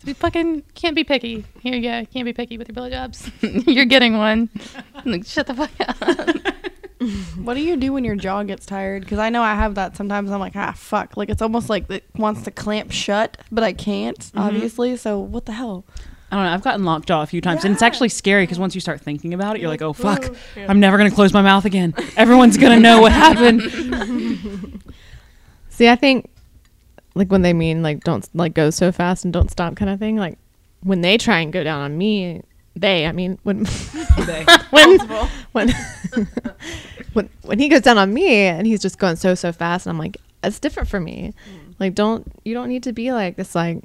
[0.06, 1.44] you fucking can't be picky.
[1.60, 2.06] Here you go.
[2.06, 3.30] Can't be picky with your blowjobs.
[3.68, 4.50] you're getting one.
[5.06, 6.54] Like, shut the fuck up.
[7.38, 9.04] What do you do when your jaw gets tired?
[9.04, 10.32] Because I know I have that sometimes.
[10.32, 11.16] I'm like, ah, fuck.
[11.16, 14.98] Like it's almost like it wants to clamp shut, but I can't, obviously.
[14.98, 15.86] So what the hell?
[16.32, 16.52] I don't know.
[16.52, 19.34] I've gotten lockjaw a few times, and it's actually scary because once you start thinking
[19.34, 21.94] about it, you're like, "Oh fuck, I'm never gonna close my mouth again.
[22.16, 23.64] Everyone's gonna know what happened."
[25.70, 26.30] See, I think
[27.16, 29.98] like when they mean like don't like go so fast and don't stop kind of
[30.00, 30.38] thing, like
[30.82, 32.44] when they try and go down on me,
[32.76, 33.66] they, I mean, when
[34.70, 35.00] when
[35.52, 35.70] when
[37.14, 39.92] when when he goes down on me and he's just going so so fast and
[39.92, 41.34] I'm like, it's different for me.
[41.80, 43.84] Like don't you don't need to be like this like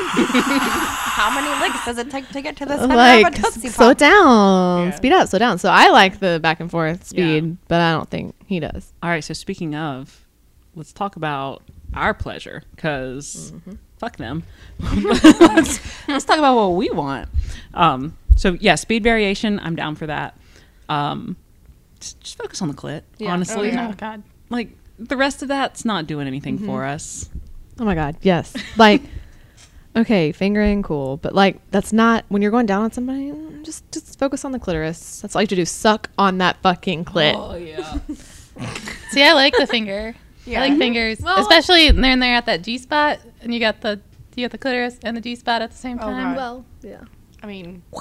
[0.14, 2.80] How many licks does it take to get to this?
[2.80, 4.94] like of a slow down, Yeah.
[4.96, 5.58] speed up, slow down.
[5.58, 7.50] So I like the back and forth speed, Yeah.
[7.68, 8.92] but I don't think he does.
[9.02, 9.22] All right.
[9.22, 10.26] So speaking of,
[10.74, 11.62] let's talk about
[11.94, 13.52] our pleasure because
[13.98, 14.44] fuck them.
[14.78, 17.28] let's, let's talk about what we want.
[17.74, 19.60] Um, so yeah, speed variation.
[19.60, 20.36] I'm down for that.
[20.88, 21.36] Um,
[22.00, 23.02] just, just focus on the clit.
[23.18, 23.32] Yeah.
[23.32, 23.88] Honestly, Oh, yeah.
[23.90, 24.22] Oh God.
[24.48, 27.28] like the rest of that's not doing anything for us.
[27.78, 28.54] Oh my god, yes.
[28.76, 29.02] Like
[29.96, 33.90] okay, fingering cool, but like that's not when you're going down on somebody, mm, just
[33.92, 35.20] just focus on the clitoris.
[35.20, 35.64] That's all you have to do.
[35.64, 37.34] Suck on that fucking clit.
[37.36, 37.98] Oh yeah.
[39.10, 40.14] See, I like the finger.
[40.46, 40.62] Yeah.
[40.62, 44.00] I like fingers, Well- especially when they're at that G spot, and you got the
[44.36, 46.34] you got the clitoris and the G spot at the same Oh, time.
[46.34, 46.36] God.
[46.36, 47.00] well, yeah.
[47.42, 47.82] I mean,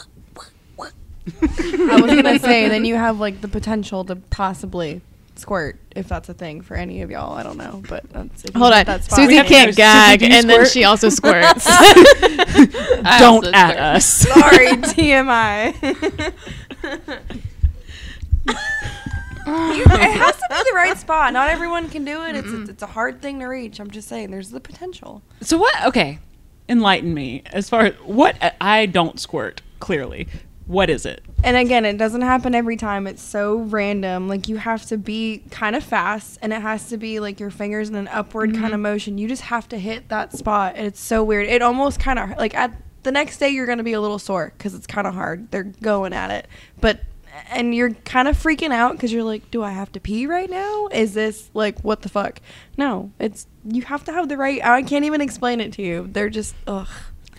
[1.42, 5.02] I was gonna say then you have like the potential to possibly
[5.40, 7.34] squirt if that's a thing for any of y'all.
[7.34, 8.86] I don't know, but that's if Hold hit on.
[8.86, 11.66] that spot- Suzie can't gag do you and then she also squirts.
[13.20, 13.80] Don't also at squirt.
[13.80, 14.06] us.
[14.06, 16.34] Sorry, TMI.
[19.48, 21.34] You- it has to be the right spot.
[21.34, 22.36] Not everyone can do it.
[22.36, 22.70] It's a, mm-hmm.
[22.70, 23.80] it's a hard thing to reach.
[23.80, 25.24] I'm just saying, there's the potential.
[25.42, 25.74] So what?
[25.88, 26.20] Okay,
[26.68, 29.62] enlighten me as far as what I don't squirt.
[29.80, 30.28] Clearly,
[30.70, 31.26] what is it?
[31.44, 33.08] And again, it doesn't happen every time.
[33.08, 34.28] It's so random.
[34.28, 37.50] Like you have to be kind of fast, and it has to be like your
[37.50, 38.84] fingers in an upward kind of mm-hmm.
[38.84, 39.18] motion.
[39.18, 41.48] You just have to hit that spot, and it's so weird.
[41.48, 44.54] It almost kind of like at the next day you're gonna be a little sore
[44.56, 45.50] because it's kind of hard.
[45.50, 46.48] They're going at it,
[46.80, 47.00] but
[47.50, 50.52] and you're kind of freaking out because you're like, do I have to pee right
[50.52, 50.88] now?
[50.92, 52.42] Is this like what the fuck?
[52.78, 54.64] No, it's you have to have the right.
[54.64, 56.08] I can't even explain it to you.
[56.12, 56.90] They're just ugh.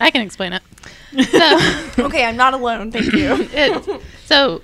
[0.00, 0.62] I can explain it.
[1.30, 1.58] So,
[1.98, 2.92] Okay, I'm not alone.
[2.92, 3.48] Thank you.
[3.52, 4.62] it, so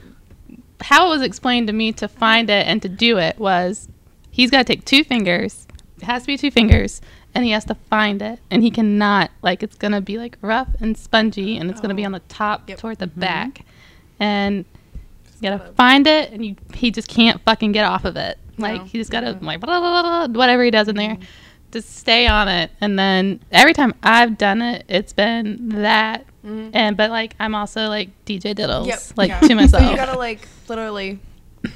[0.80, 3.88] how it was explained to me to find it and to do it was
[4.30, 5.66] he's got to take two fingers.
[5.98, 7.00] It has to be two fingers,
[7.34, 10.68] and he has to find it, and he cannot like it's gonna be like rough
[10.80, 12.78] and spongy, and it's gonna be on the top Yep.
[12.78, 13.20] toward the mm-hmm.
[13.20, 13.64] back,
[14.20, 14.64] and
[15.40, 18.38] you gotta find it, and you he just can't fucking get off of it.
[18.58, 18.84] Like No.
[18.84, 19.44] he just gotta mm-hmm.
[19.44, 21.22] like blah, blah, blah, blah, whatever he does in there, mm-hmm.
[21.76, 26.24] Just stay on it, and then every time I've done it, it's been that.
[26.44, 26.70] Mm-hmm.
[26.74, 29.00] And but like I'm also like DJ Diddles, Yep.
[29.16, 29.40] like Yeah.
[29.40, 29.82] to myself.
[29.82, 31.18] So you gotta like literally.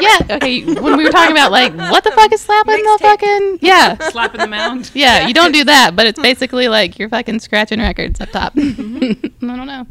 [0.00, 0.18] yeah.
[0.30, 0.64] Okay.
[0.64, 3.00] When we were talking about like what the fuck is slapping the Mixtape.
[3.00, 3.96] fucking yeah.
[4.10, 4.90] Slapping the mound.
[4.94, 8.54] Yeah, you don't do that, but it's basically like you're fucking scratching records up top.
[8.54, 9.48] Mm-hmm.
[9.50, 9.86] I don't know.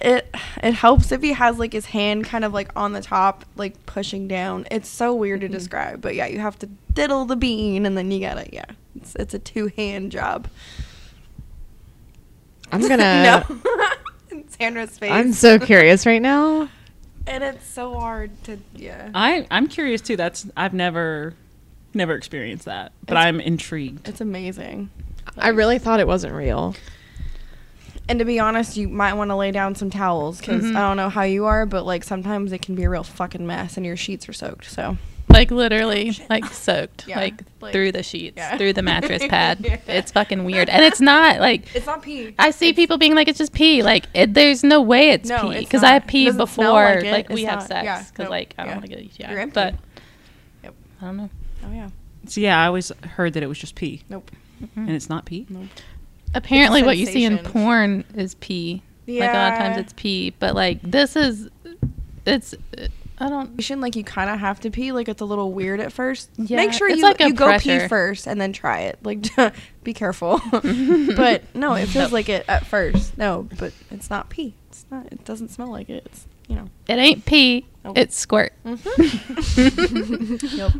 [0.00, 3.44] It it helps if he has like his hand kind of like on the top,
[3.56, 4.66] like pushing down.
[4.70, 5.54] It's so weird to mm-hmm.
[5.54, 8.64] describe, but yeah, you have to diddle the bean, and then you gotta yeah.
[8.96, 10.48] It's it's a two hand job.
[12.72, 13.44] I'm gonna.
[13.50, 15.10] no, Sandra's face.
[15.10, 16.68] I'm so curious right now.
[17.26, 19.10] and it's so hard to yeah.
[19.14, 20.16] I I'm curious too.
[20.16, 21.34] That's I've never
[21.92, 24.08] never experienced that, but It's- I'm intrigued.
[24.08, 24.90] It's amazing.
[25.36, 26.74] I really thought it wasn't real.
[28.10, 30.76] And to be honest, you might want to lay down some towels because mm-hmm.
[30.76, 33.46] I don't know how you are, but like sometimes it can be a real fucking
[33.46, 34.64] mess and your sheets are soaked.
[34.64, 38.58] So Like literally, like soaked, Yeah, like, like- through the sheets, yeah.
[38.58, 39.58] through the mattress pad.
[39.60, 39.78] Yeah.
[39.86, 42.34] It's fucking weird, and it's not like it's not pee.
[42.36, 43.84] I see people being like it's just pee.
[43.84, 45.84] Like it, there's no way it's No, pee because.
[45.84, 48.30] I have It peed before, like like, we It's have not- sex yeah, because nope,
[48.30, 48.74] like I don't yeah.
[48.76, 49.54] want to get a You're empty.
[49.54, 49.74] but
[50.64, 50.74] Yep.
[51.00, 51.30] I don't know.
[51.64, 51.90] Oh yeah.
[52.26, 54.32] So yeah, I always heard that it was just pee, Nope.
[54.74, 55.46] and it's not pee.
[56.34, 58.82] Apparently, what you see in porn is pee.
[59.06, 61.48] Like a lot of times it's pee, but like this is,
[62.26, 62.54] it's.
[63.18, 63.80] I don't.
[63.80, 64.92] Like you kind of have to pee.
[64.92, 66.30] Like it's a little weird at first.
[66.36, 68.98] Yeah, Make sure it's you like you go pee first and then try it.
[69.02, 69.26] Like
[69.84, 70.40] be careful.
[70.52, 73.18] but no, it feels like it at first.
[73.18, 74.54] No, but it's not pee.
[74.68, 75.06] It's not.
[75.06, 76.06] It doesn't smell like it.
[76.06, 76.68] It's you know.
[76.88, 77.66] It ain't pee.
[77.84, 77.92] Oh.
[77.96, 78.52] It's squirt.
[78.66, 78.80] Mm-hmm.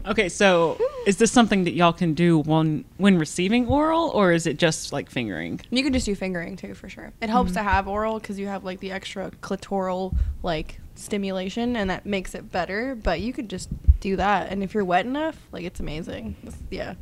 [0.10, 4.46] Okay, so is this something that y'all can do when when receiving oral, or is
[4.46, 5.60] it just like fingering?
[5.70, 7.12] You can just do fingering too, for sure.
[7.22, 7.68] It helps to mm-hmm.
[7.68, 12.50] have oral because you have like the extra clitoral like stimulation, and that makes it
[12.50, 12.94] better.
[12.94, 16.36] But you could just do that, and if you're wet enough, like it's amazing.
[16.42, 16.94] It's- yeah.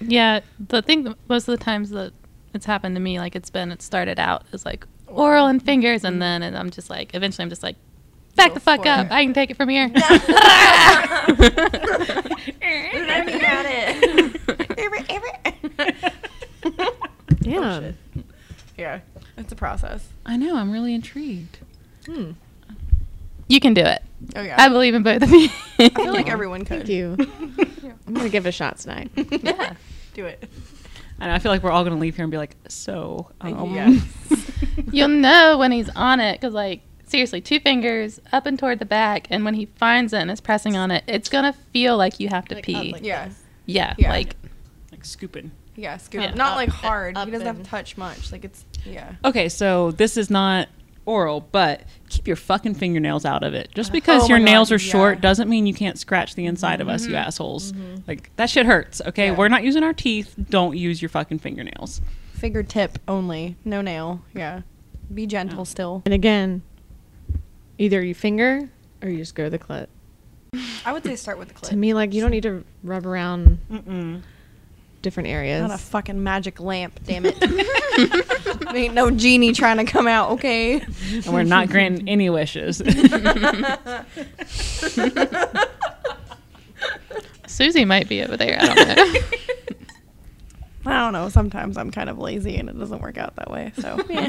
[0.00, 2.12] Yeah, the thing that most of the times that
[2.54, 6.04] it's happened to me, like it's been, it started out as like oral and fingers,
[6.04, 6.20] and mm-hmm.
[6.20, 7.76] then and I'm just like, eventually I'm just like,
[8.38, 9.06] back the fuck up.
[9.06, 9.12] it.
[9.12, 9.90] I can take it from here.
[9.94, 10.08] Let
[13.26, 14.40] me at it.
[17.42, 17.92] Yeah.
[18.76, 19.00] yeah,
[19.36, 20.08] it's a process.
[20.26, 20.56] I know.
[20.56, 21.58] I'm really intrigued.
[22.06, 22.32] Hmm.
[23.48, 24.02] you can do it.
[24.36, 24.56] Oh yeah.
[24.58, 25.48] I believe in both of you.
[25.78, 26.86] I feel like everyone could.
[26.86, 27.16] Thank you.
[28.06, 29.10] I'm gonna give it a shot tonight.
[29.16, 29.74] yeah.
[30.14, 30.48] Do it.
[31.20, 31.34] I know.
[31.34, 33.30] I feel like we're all gonna leave here and be like, so.
[33.40, 33.98] Um, Yeah.
[34.92, 38.84] You'll know when he's on it because, like, seriously, two fingers up and toward the
[38.84, 42.20] back, and when he finds it and is pressing on it, it's gonna feel like
[42.20, 42.94] you have to pee.
[43.00, 43.30] Yeah.
[43.66, 44.10] yeah, Yeah.
[44.10, 44.36] like
[44.92, 45.50] like scooping.
[45.76, 45.96] Yeah.
[45.96, 46.30] scooping.
[46.30, 46.34] Yeah.
[46.34, 47.16] Not Up- like hard.
[47.18, 48.32] he doesn't have to touch much.
[48.32, 49.12] Like it's yeah.
[49.24, 50.68] Okay, so this is not
[51.06, 53.70] oral, but keep your fucking fingernails out of it.
[53.74, 55.20] Just oh because Oh your nails God, are short yeah.
[55.22, 57.16] doesn't mean you can't scratch the inside of us, you mm-hmm.
[57.16, 57.72] assholes.
[57.72, 58.02] Mm-hmm.
[58.06, 59.00] Like that shit hurts.
[59.06, 59.36] Okay, Yeah.
[59.36, 60.34] we're not using our teeth.
[60.50, 62.00] Don't use your fucking fingernails.
[62.34, 63.56] Fingertip only.
[63.64, 64.22] No nail.
[64.34, 64.62] Yeah.
[65.12, 65.64] Be gentle Oh.
[65.64, 66.02] still.
[66.04, 66.62] And again,
[67.78, 68.68] either you finger
[69.02, 69.86] or you just go to the clit.
[70.84, 71.68] I would say start with the clit.
[71.70, 74.22] To me, like you don't need to rub around Mm-mm.
[75.02, 75.62] different areas.
[75.62, 77.36] Not a fucking magic lamp, damn it.
[78.74, 80.80] Ain't no genie trying to come out, okay?
[80.80, 82.80] And we're not granting any wishes.
[87.46, 88.58] Suzie might be over there.
[88.60, 89.20] I don't know.
[90.88, 91.28] I don't know.
[91.28, 93.72] Sometimes I'm kind of lazy and it doesn't work out that way.
[93.78, 94.22] So, yeah.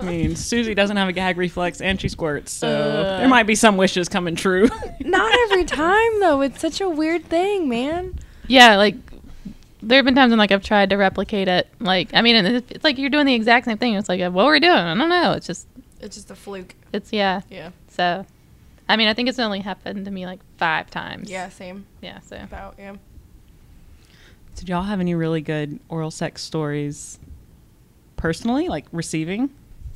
[0.00, 3.18] I mean, Suzie doesn't have a gag reflex and she squirts, so Uh.
[3.18, 4.68] there might be some wishes coming true.
[5.00, 6.40] Not every time, though.
[6.40, 8.18] It's such a weird thing, man.
[8.46, 8.96] yeah, like
[9.82, 11.68] there have been times when like I've tried to replicate it.
[11.80, 13.94] Like I mean, it's, it's like you're doing the exact same thing.
[13.94, 14.72] It's like what we're doing.
[14.72, 15.32] I don't know.
[15.32, 15.66] It's just
[16.00, 16.74] It's just a fluke.
[16.92, 17.42] it's yeah.
[17.50, 17.70] Yeah.
[17.88, 18.24] So,
[18.88, 21.30] I mean, I think it's only happened to me like five times.
[21.30, 21.86] Yeah, same.
[22.00, 22.20] Yeah.
[22.20, 22.94] So About, yeah.
[24.56, 27.18] Did y'all have any really good oral sex stories
[28.16, 29.50] personally, like receiving?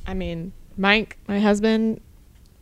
[0.05, 2.01] I mean, Mike, my husband,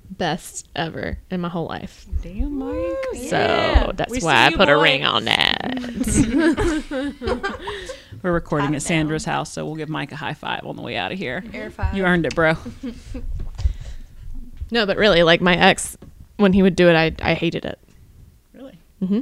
[0.10, 2.06] best ever in my whole life.
[2.22, 3.28] Damn, Mike.
[3.30, 5.74] So that's We why I you, put a ring on that.
[8.24, 10.82] We're recording Pat at Sandra's house, so we'll give Mike a high five on the
[10.82, 11.44] way out of here.
[11.54, 11.96] Air five.
[11.96, 12.54] You earned it, bro.
[14.72, 15.98] no, but really, like my ex,
[16.38, 17.80] when he would do it, I I hated it.
[18.54, 18.78] Really?
[19.00, 19.22] hmm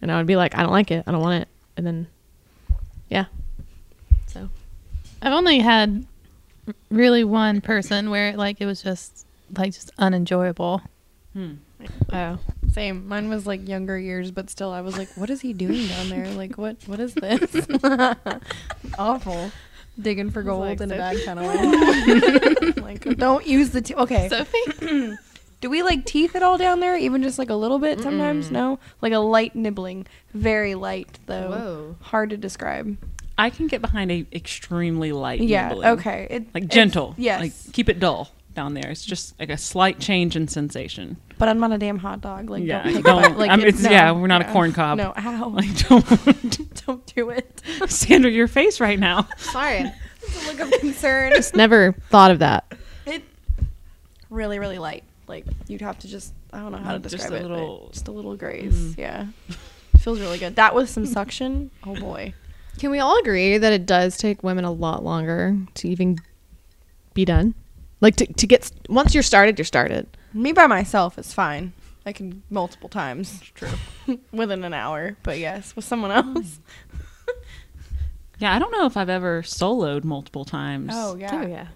[0.00, 1.04] And I would be like, I don't like it.
[1.06, 1.48] I don't want it.
[1.76, 2.06] And then,
[3.08, 3.26] yeah.
[4.26, 4.48] So
[5.20, 6.06] I've only had
[6.90, 10.82] really one person where like it was just like just unenjoyable.
[11.32, 11.52] Hmm.
[12.12, 12.38] oh,
[12.72, 13.08] Same.
[13.08, 16.08] Mine was like younger years, but still, I was like, "What is he doing down
[16.10, 16.26] there?
[16.34, 16.76] Like, what?
[16.86, 17.66] What is this?
[18.98, 19.50] Awful.
[20.00, 21.16] Digging for gold like, in a Sophie?
[21.16, 22.82] bad kind of way.
[22.82, 24.28] like, don't use the te- okay.
[24.28, 25.12] Sophie,
[25.62, 26.96] Do we like teeth at all down there?
[26.96, 28.50] Even just like a little bit sometimes?
[28.50, 31.48] No, like a light nibbling, very light though.
[31.50, 31.96] Whoa.
[32.02, 32.98] Hard to describe.
[33.38, 35.40] I can get behind a extremely light.
[35.40, 35.68] Yeah.
[35.68, 35.88] nibbling.
[35.88, 36.26] Okay.
[36.30, 37.14] It, Like gentle.
[37.16, 37.40] Yes.
[37.40, 38.90] Like keep it dull down there.
[38.90, 41.16] It's just like a slight change in sensation.
[41.38, 42.50] but I'm not a damn hot dog.
[42.50, 43.02] Like Yeah, don't.
[43.04, 43.38] Don't- a.
[43.38, 44.98] Like I mean, it's- yeah, we're not a corn cob.
[44.98, 45.14] No.
[45.16, 45.48] Ow.
[45.54, 47.62] Like don't, don't do it.
[47.88, 49.28] Sandra, your face right now.
[49.38, 49.90] sorry.
[50.22, 51.32] It's a look of concern.
[51.34, 52.64] Just never thought of that.
[53.06, 53.22] it
[54.28, 57.16] really really light like you'd have to just i don't know how to Like, just
[57.16, 58.98] describe a it little- just a little graze Mhm.
[58.98, 59.26] yeah.
[59.98, 60.56] Feels really good.
[60.56, 61.70] That was some suction?
[61.84, 62.34] Oh boy.
[62.78, 66.18] Can we all agree that it does take women a lot longer to even
[67.14, 67.54] be done?
[68.00, 70.08] Like to, to get once you're started, you're started.
[70.34, 71.72] me by myself is fine.
[72.04, 73.40] I can multiple times.
[73.54, 73.68] True.
[74.32, 76.58] Within an hour but yes with someone else.
[78.38, 80.90] Yeah, I don't know if I've ever soloed multiple times.
[80.92, 81.30] oh yeah.
[81.32, 81.66] Oh yeah.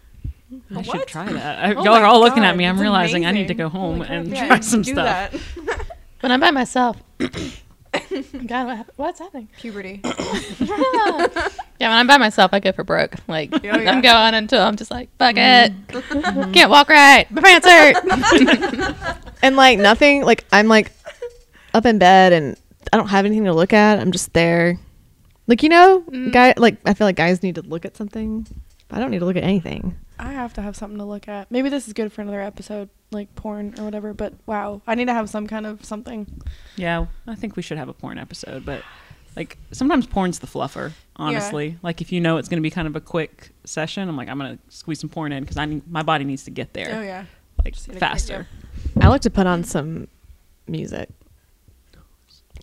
[0.74, 1.76] I should try that.
[1.78, 2.64] Oh y'all are my all looking at me.
[2.66, 5.04] I'm it's realizing I need to go home Holy and yeah, try some do stuff.
[5.32, 5.86] that.
[6.20, 9.48] when I'm by myself, God, what hap- what's happening?
[9.58, 13.14] puberty yeah, when I'm by myself, I go for broke.
[13.26, 13.90] Like Oh, yeah.
[13.90, 15.72] I'm going until I'm just like, fuck it,
[16.52, 19.16] can't walk right, my pants hurt.
[19.42, 20.92] And like nothing, like I'm like
[21.74, 22.56] up in bed and
[22.92, 23.98] I don't have anything to look at.
[23.98, 24.78] I'm just there.
[25.46, 26.32] Like you know, Mm.
[26.32, 28.46] guy like I feel like guys need to look at something.
[28.90, 29.96] I don't need to look at anything.
[30.18, 31.50] I have to have something to look at.
[31.50, 34.14] Maybe this is good for another episode, like porn or whatever.
[34.14, 36.26] But wow, I need to have some kind of something.
[36.76, 38.82] Yeah, I think we should have a porn episode, but
[39.34, 40.92] like sometimes porn's the fluffer.
[41.16, 44.16] Honestly, like if you know it's going to be kind of a quick session, I'm
[44.16, 46.50] like I'm going to squeeze some porn in because I need my body needs to
[46.50, 47.24] get there Oh yeah.
[47.64, 48.46] like Just gotta faster.
[49.00, 50.08] I like to put on some
[50.66, 51.08] music.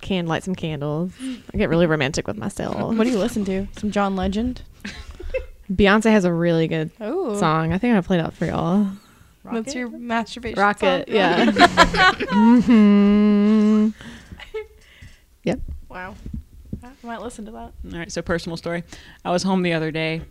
[0.01, 1.13] Can light some candles.
[1.53, 2.75] I get really romantic with myself.
[2.75, 3.67] What do you listen to?
[3.77, 4.61] Some John Legend.
[5.73, 7.73] Beyonce has a really good Oh, song.
[7.73, 8.87] I think I played out for y'all.
[9.43, 10.59] What's your masturbation?
[10.59, 11.15] Rocket, song?
[11.15, 11.51] yeah.
[12.29, 13.89] hmm
[15.43, 15.59] Yep.
[15.89, 16.15] Wow.
[16.83, 17.73] I might listen to that.
[17.93, 18.83] All right, so personal story.
[19.25, 20.21] I was home the other day,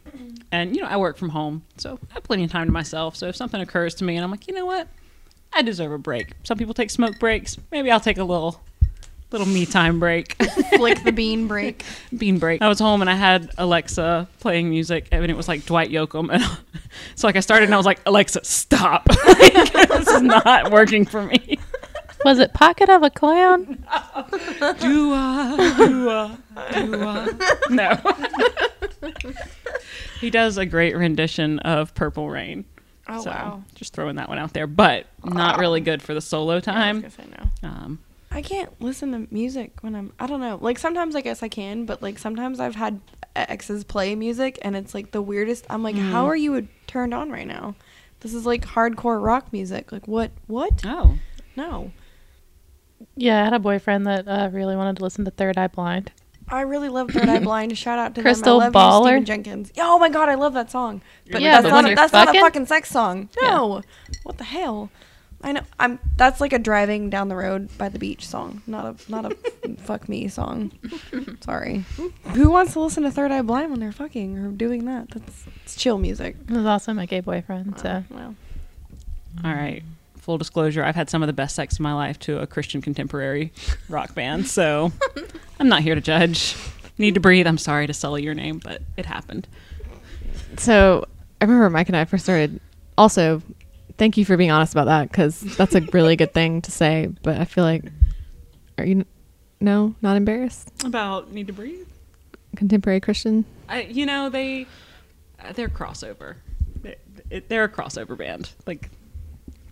[0.51, 3.16] and you know I work from home, so I have plenty of time to myself.
[3.16, 4.88] So if something occurs to me, and I'm like, you know what,
[5.53, 6.32] I deserve a break.
[6.45, 7.59] Some people take smoke breaks.
[7.70, 8.62] Maybe I'll take a little,
[9.33, 10.37] little me time break,
[10.76, 11.85] Flick the bean break.
[12.16, 12.62] bean break.
[12.62, 16.33] I was home and I had Alexa playing music, and it was like Dwight Yoakam,
[16.33, 16.43] and
[17.14, 19.09] so like I started and I was like, Alexa, stop!
[19.09, 21.59] Like, this is not working for me.
[22.24, 23.64] Was it Pocket of a Clown?
[24.80, 25.74] Do I?
[25.76, 26.37] Do I?
[26.74, 27.28] Do I?
[27.70, 27.99] No.
[30.20, 32.64] he does a great rendition of Purple Rain.
[33.09, 33.62] Oh so wow.
[33.74, 36.64] just throwing that one out there, but not really good for the solo I was
[36.64, 37.01] time.
[37.01, 37.24] gonna say
[37.62, 37.68] no.
[37.68, 37.99] Um,
[38.35, 40.12] I can't listen to music when I'm.
[40.18, 40.59] I don't know.
[40.61, 43.01] Like sometimes I guess I can, but like sometimes I've had
[43.37, 45.66] exes play music and it's like the weirdest.
[45.70, 47.74] I'm like, how are you turned on right now?
[48.20, 49.93] This is like hardcore rock music.
[49.93, 50.30] Like what?
[50.47, 50.83] What?
[50.87, 51.18] oh,
[51.57, 51.93] No.
[53.16, 56.12] Yeah, I had a boyfriend that uh, really wanted to listen to Third Eye Blind.
[56.49, 57.76] I really love Third Eye Blind.
[57.76, 58.74] Shout out to Crystal them.
[58.76, 59.07] I love Baller?
[59.07, 59.72] You, Stephan Jenkins.
[59.78, 61.03] Oh my god, I love that song.
[61.30, 63.28] But Yeah, that's but not when a, you're that's not a fucking- fucking sex song.
[63.41, 63.49] Yeah.
[63.49, 63.83] No.
[64.22, 64.91] What the hell?
[65.43, 65.62] I know.
[65.78, 65.99] I'm.
[66.16, 68.62] That's like a driving down the road by the beach song.
[68.66, 69.34] Not a not a
[69.78, 70.70] fuck me song.
[71.40, 71.84] Sorry.
[72.34, 75.11] Who wants to listen to Third Eye Blind when they're fucking or doing that?
[75.11, 76.36] That's it's chill music.
[76.49, 77.74] It was also my gay boyfriend.
[77.74, 78.34] Uh, so Well,
[79.45, 79.82] all right.
[80.18, 82.80] Full disclosure: I've had some of the best sex in my life to a Christian
[82.80, 83.53] contemporary
[83.88, 84.93] rock band, so
[85.59, 86.55] I'm not here to judge.
[86.99, 87.47] NEEDTOBREATHE.
[87.47, 89.49] I'm sorry to sully your name, but it happened.
[90.59, 91.07] So
[91.40, 92.61] I remember Mike and I first started.
[92.97, 93.43] Also,
[94.03, 97.09] thank you for being honest about that because that's a really good thing to say.
[97.22, 97.84] But I feel like,
[98.76, 99.05] are you?
[99.61, 100.68] No, not embarrassed.
[100.84, 101.86] About NEEDTOBREATHE.
[102.57, 103.44] Contemporary Christian.
[103.68, 104.66] I, you know, they
[105.55, 106.34] they're crossover.
[106.82, 106.96] They-
[107.30, 108.50] it- They're a crossover band.
[108.66, 108.90] Like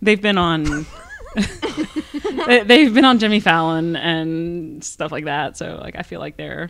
[0.01, 0.63] they've been on
[2.47, 5.57] they've been on Jimmy Fallon and stuff like that.
[5.57, 6.69] So like I feel like they're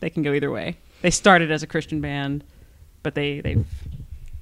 [0.00, 0.78] they can go either way.
[1.02, 2.42] They started as a Christian band,
[3.02, 3.66] but they they've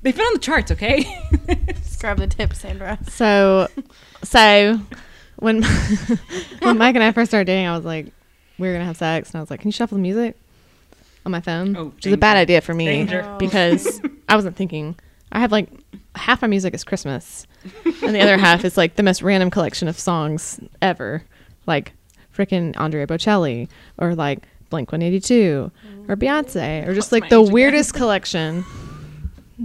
[0.03, 0.71] they've been on the charts.
[0.71, 1.03] Okay.
[1.75, 2.99] just grab the tip, Sandra.
[3.09, 3.69] So,
[4.23, 4.81] so
[5.37, 5.63] when
[6.61, 8.13] when Mike and I first started dating, I was like,
[8.59, 10.37] we were gonna have sex, and I was like, can you shuffle the music
[11.25, 11.77] on my phone?
[11.77, 13.25] Oh, which is a bad idea for me Danger.
[13.27, 13.39] Oh.
[13.39, 14.97] because I wasn't thinking.
[15.33, 15.69] I have like
[16.17, 17.47] half my music is Christmas,
[17.85, 21.23] and the other half is like the most random collection of songs ever,
[21.67, 21.93] like
[22.37, 25.71] freaking Andrea Bocelli or like Blink One Eighty Two
[26.09, 28.65] or Beyonce or just like the weirdest collection.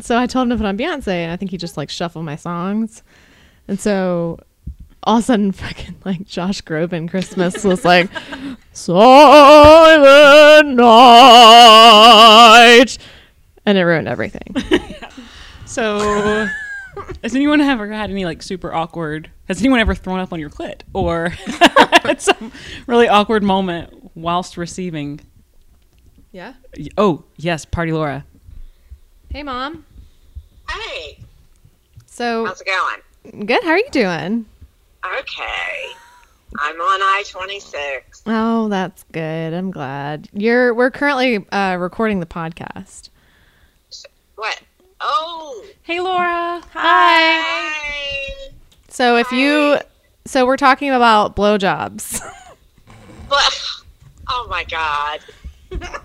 [0.01, 2.25] So I told him to put on Beyonce, and I think he just like shuffled
[2.25, 3.03] my songs.
[3.67, 4.39] And so
[5.03, 8.09] all of a sudden, fucking like Josh Groban Christmas was like
[8.73, 11.77] Silent Night,
[13.65, 14.55] and it ruined everything.
[15.65, 16.47] so
[17.23, 19.29] has anyone ever had any like super awkward?
[19.47, 22.51] Has anyone ever thrown up on your clit or had some
[22.87, 25.19] really awkward moment whilst receiving?
[26.31, 26.53] Yeah.
[26.97, 28.25] Oh yes, party Laura.
[29.36, 29.83] Hey, mom.
[30.69, 31.19] Hey,
[32.05, 33.45] So how's it going?
[33.45, 33.61] good.
[33.65, 34.45] How are you doing?
[35.05, 35.88] Okay.
[36.57, 38.21] I'm on I 26.
[38.27, 39.53] Oh, that's good.
[39.53, 40.29] I'm glad.
[40.31, 40.73] You're.
[40.73, 43.09] We're currently uh, recording the podcast.
[44.36, 44.61] What?
[45.01, 46.61] Oh, Hey Laura.
[46.71, 47.73] hi.
[48.88, 49.79] So if you,
[50.23, 52.21] so we're talking about blowjobs.
[53.27, 53.59] But,
[54.29, 55.19] oh my God.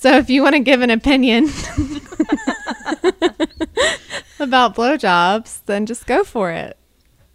[0.00, 1.44] So if you want to give an opinion
[4.40, 6.78] about blowjobs, then just go for it.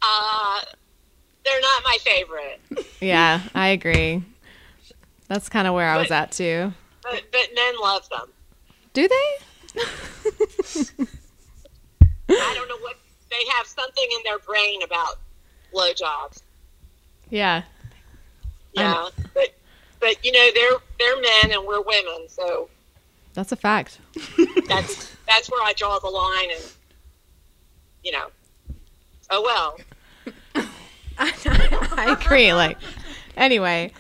[0.02, 0.62] Uh,
[1.44, 2.60] they're not my favorite.
[3.00, 4.24] Yeah, I agree.
[5.28, 6.74] That's kind of where I was at too.
[7.04, 8.30] But, but men love them.
[8.94, 9.38] Do they?
[12.32, 12.98] I don't know what,
[13.30, 15.20] they have something in their brain about
[15.72, 16.42] blowjobs.
[17.30, 17.62] Yeah.
[18.74, 19.10] Yeah.
[19.36, 19.54] But,
[20.00, 22.28] but, you know, they're, they're men and we're women.
[22.28, 22.70] So
[23.34, 24.00] That's a fact.
[24.68, 26.64] that's, that's where I draw the line and,
[28.04, 28.28] you know,
[29.32, 29.78] oh well.
[31.18, 32.54] I agree.
[32.54, 32.78] Like,
[33.38, 33.92] anyway.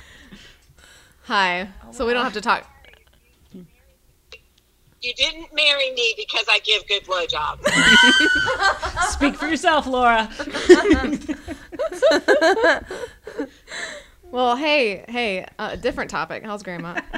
[1.23, 1.69] Hi.
[1.91, 2.69] So we don't have to talk.
[5.01, 7.63] You didn't marry me because I give good blowjobs.
[9.11, 10.27] Speak for yourself, Laura.
[14.35, 16.43] Well, hey, hey, uh, different topic.
[16.43, 16.99] How's grandma?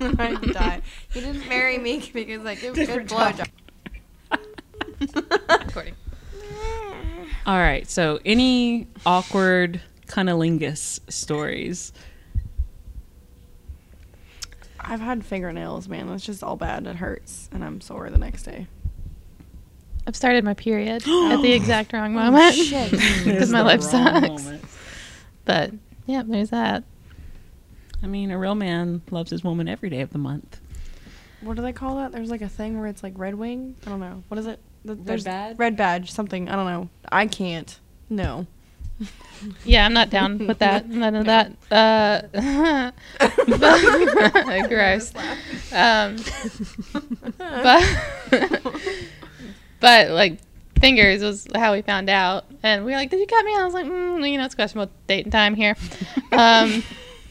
[0.00, 0.80] I die.
[1.12, 3.46] He didn't marry me because I give good blowjob.
[5.66, 5.94] Recording.
[7.46, 7.86] All right.
[7.86, 11.92] So, any awkward cunnilingus stories?
[14.80, 16.08] I've had fingernails, man.
[16.08, 16.86] It's just all bad.
[16.86, 18.68] It hurts, and I'm sore the next day.
[20.06, 22.56] I've started my period at the exact wrong moment.
[23.22, 24.48] Because my life sucks.
[25.44, 25.72] But
[26.06, 26.84] yeah, there's that.
[28.02, 30.60] I mean, a real man loves his woman every day of the month.
[31.40, 32.12] What do they call that?
[32.12, 33.76] There's like a thing where it's like red wing.
[33.86, 34.22] I don't know.
[34.28, 34.58] What is it?
[34.86, 35.58] Th- there's badge?
[35.58, 36.12] Red badge.
[36.12, 36.48] Something.
[36.48, 36.88] I don't know.
[37.10, 37.78] I can't.
[38.08, 38.46] No.
[39.64, 40.88] Yeah, I'm not down with that.
[40.88, 41.52] None of that.
[41.70, 42.22] Uh,
[44.68, 45.12] gross.
[45.72, 46.16] Um,
[47.36, 47.82] but
[49.80, 50.38] but like
[50.84, 53.64] fingers was how we found out, and we were like, "Did you cut me?" I
[53.64, 55.76] was like, mm, "You know, it's a questionable date and time here."
[56.32, 56.82] Um,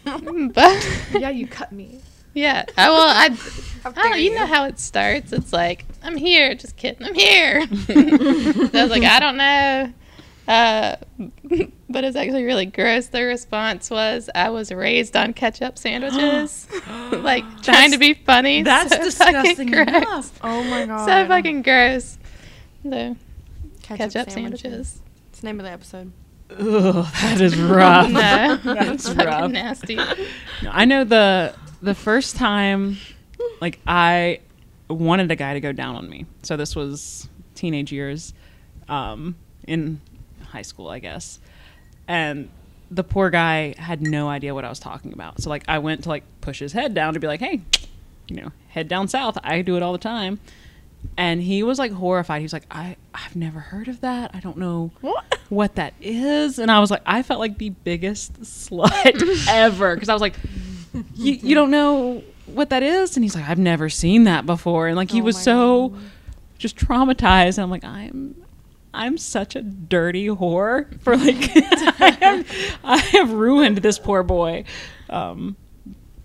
[0.54, 2.00] but yeah, you cut me.
[2.34, 3.30] yeah, I, well, I,
[3.84, 4.36] How I don't know, you you.
[4.40, 5.32] know how it starts.
[5.34, 7.66] It's like, "I'm here," just kidding, I'm here.
[7.68, 9.94] so I was like, I don't know.
[10.46, 10.96] Uh,
[11.90, 13.08] but it's actually really gross.
[13.08, 16.68] The response was, "I was raised on ketchup sandwiches,"
[17.12, 18.64] like trying to be funny.
[18.64, 19.88] That's so disgusting gross.
[19.88, 20.40] enough.
[20.44, 21.06] Oh my god.
[21.06, 22.18] So fucking gross.
[22.84, 23.16] The
[23.84, 25.02] ketchup, ketchup sandwiches.
[25.30, 26.12] It's the name of the episode.
[26.52, 28.10] Ugh, that is rough.
[28.12, 29.52] No, That's rough.
[29.52, 29.96] nasty.
[29.96, 32.98] No, I know the the first time,
[33.62, 34.40] like I
[34.90, 36.26] wanted a guy to go down on me.
[36.44, 38.34] So this was teenage years,
[38.90, 39.36] um,
[39.68, 40.00] in
[40.44, 41.40] high school, I guess,
[42.08, 42.50] and
[42.92, 45.42] the poor guy had no idea what I was talking about.
[45.42, 47.62] So like I went to like push his head down to be like, hey,
[48.28, 49.38] you know, head down south.
[49.44, 50.40] I do it all the time.
[51.16, 52.42] And he was like horrified.
[52.42, 54.32] He's like, I, I've never heard of that.
[54.34, 56.58] I don't know what, what that is.
[56.60, 59.96] And I was like, I felt like the biggest slut ever.
[59.96, 60.36] Because I was like,
[61.16, 63.16] you, you don't know what that is?
[63.16, 64.88] And he's like, I've never seen that before.
[64.88, 65.96] And like, he Oh was so
[66.58, 67.58] just traumatized.
[67.58, 68.36] And I'm like, I'm,
[68.94, 71.36] I'm such a dirty whore for like,
[72.02, 74.64] I, have, I have ruined this poor boy.
[75.10, 75.56] Um,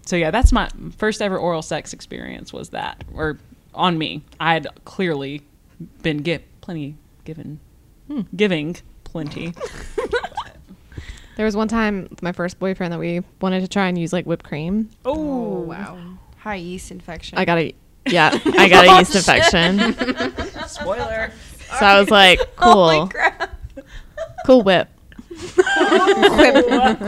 [0.07, 3.39] so yeah, that's my first ever oral sex experience was that, or
[3.79, 4.23] on me.
[4.39, 5.43] I had clearly
[6.03, 7.61] been get plenty given,
[8.09, 9.55] hmm, giving plenty.
[11.39, 14.13] There was one time with my first boyfriend that we wanted to try and use
[14.13, 14.91] like whipped cream.
[15.05, 15.97] Oh wow.
[16.39, 17.39] High yeast infection.
[17.39, 17.73] I got a
[18.07, 19.95] yeah, I got a yeast infection.
[20.67, 21.31] Spoiler.
[21.79, 23.57] So I was like, cool, Holy crap.
[24.47, 24.89] cool whip.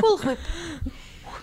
[0.01, 0.39] cool whip.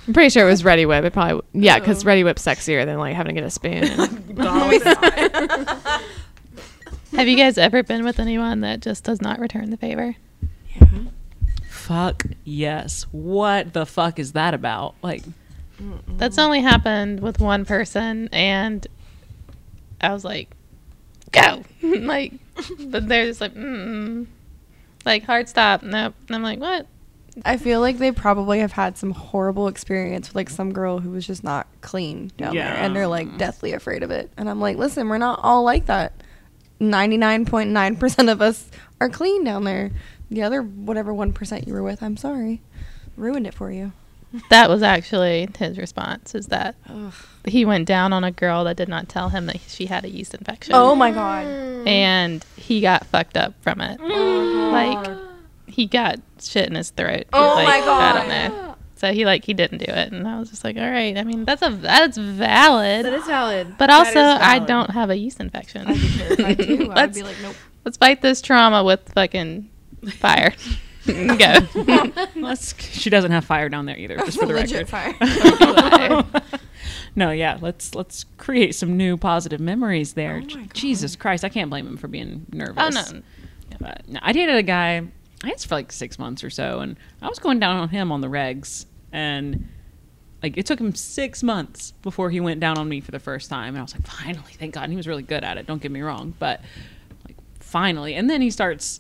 [0.08, 1.04] I'm pretty sure it was Reddi-wip.
[1.04, 3.84] It probably yeah, because Reddi-wip's sexier than like having to get a spoon.
[7.16, 10.16] Have you guys ever been with anyone that just does not return the favor?
[10.76, 10.88] Yeah.
[11.70, 13.04] Fuck yes.
[13.12, 14.96] What the fuck is that about?
[15.02, 15.24] Like,
[16.08, 18.86] That's only happened with one person, and
[20.02, 20.50] I was like,
[21.32, 22.34] "Go!" like,
[22.80, 24.28] but they're just like, mm
[25.08, 25.82] like hard stop.
[25.82, 26.14] Nope.
[26.28, 26.86] And I'm like, what?
[27.46, 31.12] I feel like they probably have had some horrible experience with like some girl who
[31.12, 34.32] was just not clean down there, and they're like deathly afraid of it.
[34.38, 36.14] And I'm like, listen, we're not all like that.
[36.80, 38.70] Ninety nine point nine percent of us
[39.02, 39.92] are clean down there.
[40.30, 42.62] The other whatever one percent you were with, I'm sorry,
[43.16, 43.94] ruined it for you.
[44.50, 46.36] That was actually his response.
[46.36, 47.14] Is that Ugh.
[47.46, 50.10] he went down on a girl that did not tell him that she had a
[50.10, 50.76] yeast infection.
[50.76, 51.46] Oh my god.
[51.88, 54.00] and he got fucked up from it.
[54.02, 55.27] Oh like
[55.78, 57.28] he got shit in his throat.
[57.32, 58.76] Oh like, my I don't know.
[58.96, 61.16] So he like he didn't do it, and I was just like, all right.
[61.16, 63.06] I mean, that's a that's valid.
[63.06, 63.76] That is valid.
[63.78, 65.86] but That also, is I don't have a yeast infection.
[65.88, 66.74] I'd be terrified too.
[66.74, 67.56] I would let's be like, nope.
[67.86, 69.70] let's fight this trauma with fucking
[70.14, 70.52] fire.
[71.06, 71.60] Go.
[72.36, 72.74] let's.
[72.82, 74.18] She doesn't have fire down there either.
[74.18, 75.16] Just for the Legit record.
[75.16, 76.26] fire.
[77.16, 77.60] no, yeah.
[77.62, 80.42] Let's let's create some new positive memories there.
[80.44, 80.60] Oh.
[80.74, 82.76] Jesus Christ, I can't blame him for being nervous.
[82.84, 83.22] oh no.
[83.80, 85.04] But no, I dated a guy.
[85.44, 88.12] I guess for like six months or so, and I was going down on him
[88.12, 89.68] on the regs, and
[90.42, 93.50] like it took him six months before he went down on me for the first
[93.50, 94.84] time, and I was like, finally, thank God.
[94.84, 95.68] And he was really good at it.
[95.68, 96.62] Don't get me wrong, but
[97.28, 99.00] like finally, and then he starts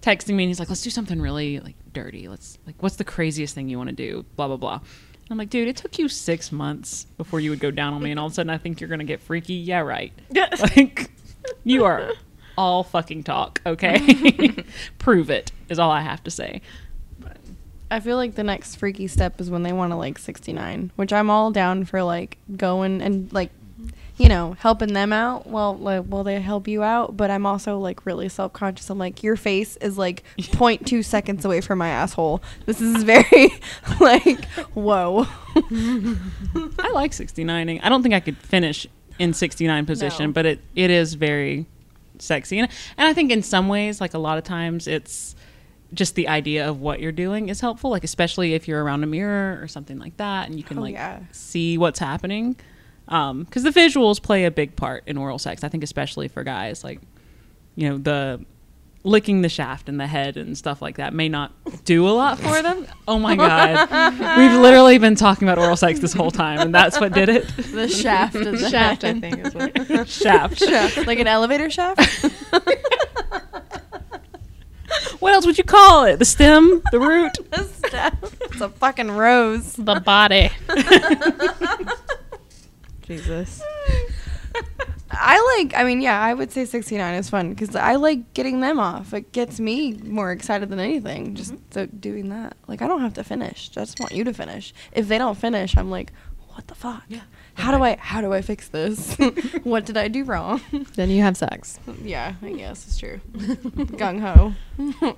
[0.00, 2.28] texting me, and he's like, let's do something really like dirty.
[2.28, 4.24] Let's like, what's the craziest thing you want to do?
[4.36, 4.74] Blah blah blah.
[4.76, 8.02] And I'm like, dude, it took you six months before you would go down on
[8.02, 9.54] me, and all of a sudden I think you're gonna get freaky.
[9.54, 10.12] Yeah, right.
[10.76, 11.10] like,
[11.62, 12.12] you are
[12.56, 14.54] all fucking talk, okay?
[14.98, 16.60] Prove it is all I have to say.
[17.90, 21.12] I feel like the next freaky step is when they want to like 69, which
[21.12, 23.50] I'm all down for like going and like
[24.16, 25.46] you know, helping them out.
[25.46, 27.16] Well, like, will they help you out?
[27.16, 28.88] But I'm also like really self conscious.
[28.88, 32.40] I'm like, your face is like 0.2 seconds away from my asshole.
[32.66, 33.52] This is very
[34.00, 34.44] like,
[34.74, 35.26] whoa.
[35.56, 37.80] I like 69ing.
[37.82, 38.86] I don't think I could finish
[39.18, 40.32] in 69 position, No.
[40.32, 41.66] but it, it is very
[42.18, 42.58] sexy.
[42.58, 45.34] And, and I think in some ways, like a lot of times, it's
[45.92, 47.90] just the idea of what you're doing is helpful.
[47.90, 50.82] Like especially if you're around a mirror or something like that, and you can Oh,
[50.82, 51.20] like yeah.
[51.32, 52.56] see what's happening.
[53.08, 55.62] Um, because the visuals play a big part in oral sex.
[55.62, 57.00] I think especially for guys, like
[57.76, 58.44] you know the
[59.04, 61.52] licking the shaft and the head and stuff like that may not
[61.84, 62.86] do a lot for them.
[63.06, 63.88] Oh my god.
[64.38, 67.46] We've literally been talking about oral sex this whole time and that's what did it.
[67.56, 70.08] The shaft of the Shaft, I think, is what.
[70.08, 70.58] shaft.
[70.58, 71.06] shaft.
[71.06, 72.26] Like an elevator shaft?
[75.20, 76.18] What else would you call it?
[76.18, 77.32] The stem, the root?
[77.50, 78.16] The stem.
[78.42, 79.72] It's a fucking rose.
[79.74, 80.50] The body.
[83.06, 83.62] Jesus.
[85.10, 88.60] I like, I mean, yeah, I would say 69 is fun because I like getting
[88.60, 89.12] them off.
[89.12, 91.62] It gets me more excited than anything, just mm-hmm.
[91.70, 92.56] so doing that.
[92.66, 93.70] Like, I don't have to finish.
[93.76, 94.72] I just want you to finish.
[94.92, 96.12] If they don't finish, I'm like,
[96.48, 97.02] what the fuck?
[97.08, 97.20] Yeah.
[97.54, 99.16] How do I, how do I fix this?
[99.62, 100.60] what did I do wrong?
[100.94, 101.78] Then you have sex.
[102.02, 103.20] yeah, I guess it's true.
[103.34, 105.16] Gung ho.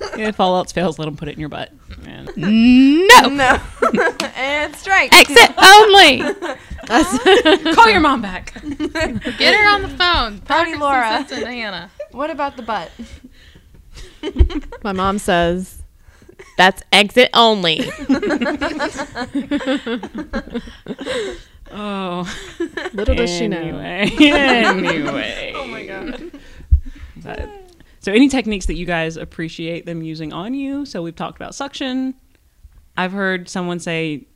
[0.18, 1.72] If all else fails, let them put it in your butt.
[2.04, 3.28] And No.
[3.28, 3.60] No.
[4.36, 5.12] and strike.
[5.12, 6.22] Exit only.
[7.74, 8.52] call your mom back.
[8.54, 10.40] Get her on the phone.
[10.40, 11.26] Party Laura.
[11.30, 11.90] And Hannah.
[12.10, 12.90] What about the butt?
[14.82, 15.82] My mom says
[16.56, 17.90] that's exit only.
[21.70, 22.24] Oh.
[22.92, 23.58] Little does she know.
[23.58, 24.10] Anyway.
[24.30, 25.52] anyway.
[25.54, 26.30] Oh my god.
[27.16, 27.67] But-
[28.00, 30.84] so, any techniques that you guys appreciate them using on you?
[30.86, 32.14] So, we've talked about suction.
[32.96, 34.26] I've heard someone say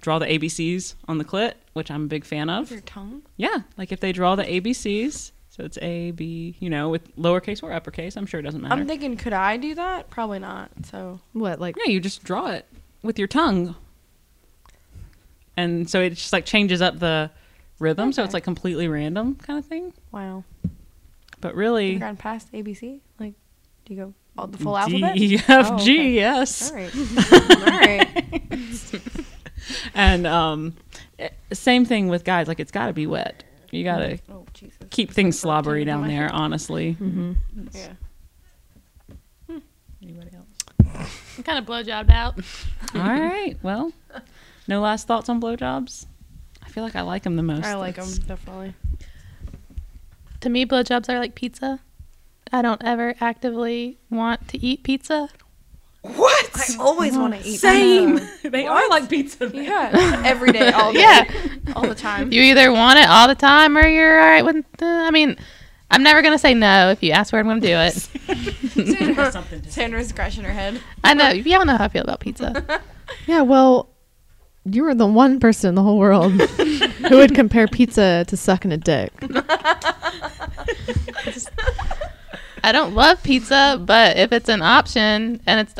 [0.00, 2.70] draw the ABCs on the clit, which I'm a big fan of.
[2.70, 3.22] Your tongue?
[3.36, 7.62] Yeah, like if they draw the ABCs, so it's A, B, you know, with lowercase
[7.62, 8.16] or uppercase.
[8.16, 8.74] I'm sure it doesn't matter.
[8.74, 10.08] I'm thinking, could I do that?
[10.08, 10.70] Probably not.
[10.84, 12.66] So What, like yeah, you just draw it
[13.02, 13.74] with your tongue,
[15.56, 17.30] and so it just like changes up the
[17.78, 19.92] rhythm, so it's like completely random kind of thing.
[20.10, 20.44] wow.
[21.42, 23.00] But really, you gone past ABC?
[23.20, 23.34] Like,
[23.84, 25.14] do you go all the full alphabet?
[25.16, 26.10] D, E, F, Oh, G, okay.
[26.12, 26.70] yes.
[26.72, 26.94] All right.
[27.50, 29.20] all right.
[29.94, 30.74] And um,
[31.20, 32.48] eh, same thing with guys.
[32.48, 33.44] Like it's got to be wet.
[33.70, 34.76] You got to Oh Jesus.
[34.90, 36.28] keep things slobbery down there.
[36.32, 36.96] Honestly.
[37.00, 37.32] mm-hmm.
[37.72, 37.92] Yeah.
[40.02, 41.06] Anybody else?
[41.38, 42.34] I'm kind of blowjobbed out.
[42.94, 43.56] All right.
[43.62, 43.92] Well,
[44.66, 46.06] no last thoughts on blowjobs.
[46.64, 47.64] I feel like I like them the most.
[47.64, 48.74] I like them definitely.
[50.42, 51.80] To me, blowjobs are like pizza.
[52.52, 55.28] I don't ever actively want to eat pizza.
[56.02, 56.50] What?
[56.56, 57.58] I always want to eat.
[57.58, 58.18] Same.
[58.18, 58.50] pizza.
[58.50, 59.46] they are like pizza.
[59.46, 59.64] then.
[59.64, 60.22] Yeah.
[60.26, 61.00] Every day, all day.
[61.00, 61.30] Yeah.
[61.76, 62.32] All the time.
[62.32, 64.66] You either want it all the time or you're all right with.
[64.82, 65.36] Uh, I mean,
[65.92, 67.92] I'm never gonna say no if you ask where I'm gonna do it.
[68.72, 69.82] Sandra has something to say.
[69.82, 70.80] Sandra's scratching her head.
[71.04, 71.30] I know.
[71.30, 72.80] Y'all know how I feel about pizza.
[73.28, 73.90] Yeah, well,
[74.64, 76.32] you were the one person in the whole world
[77.08, 79.12] who would compare pizza to sucking a dick.
[82.64, 85.74] I don't love pizza, but if it's an option and it's,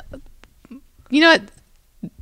[1.10, 1.42] you know what,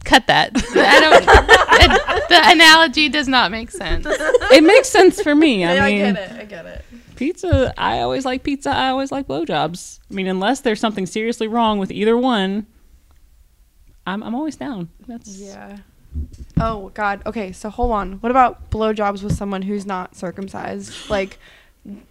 [0.05, 0.53] cut that.
[0.55, 1.23] I don't.
[1.25, 4.07] it, the analogy does not make sense.
[4.09, 5.65] It makes sense for me.
[5.65, 6.41] I mean, I get it.
[6.41, 6.85] I get it.
[7.17, 7.73] pizza.
[7.79, 8.71] I always like pizza.
[8.71, 10.01] I always like blowjobs.
[10.11, 12.67] I mean, unless there's something seriously wrong with either one,
[14.07, 14.91] I'm I'm always down.
[15.07, 15.79] That's Yeah.
[16.61, 17.23] Oh God.
[17.27, 17.53] Okay.
[17.53, 18.13] So hold on.
[18.15, 21.09] What about blowjobs with someone who's not circumcised?
[21.11, 21.39] Like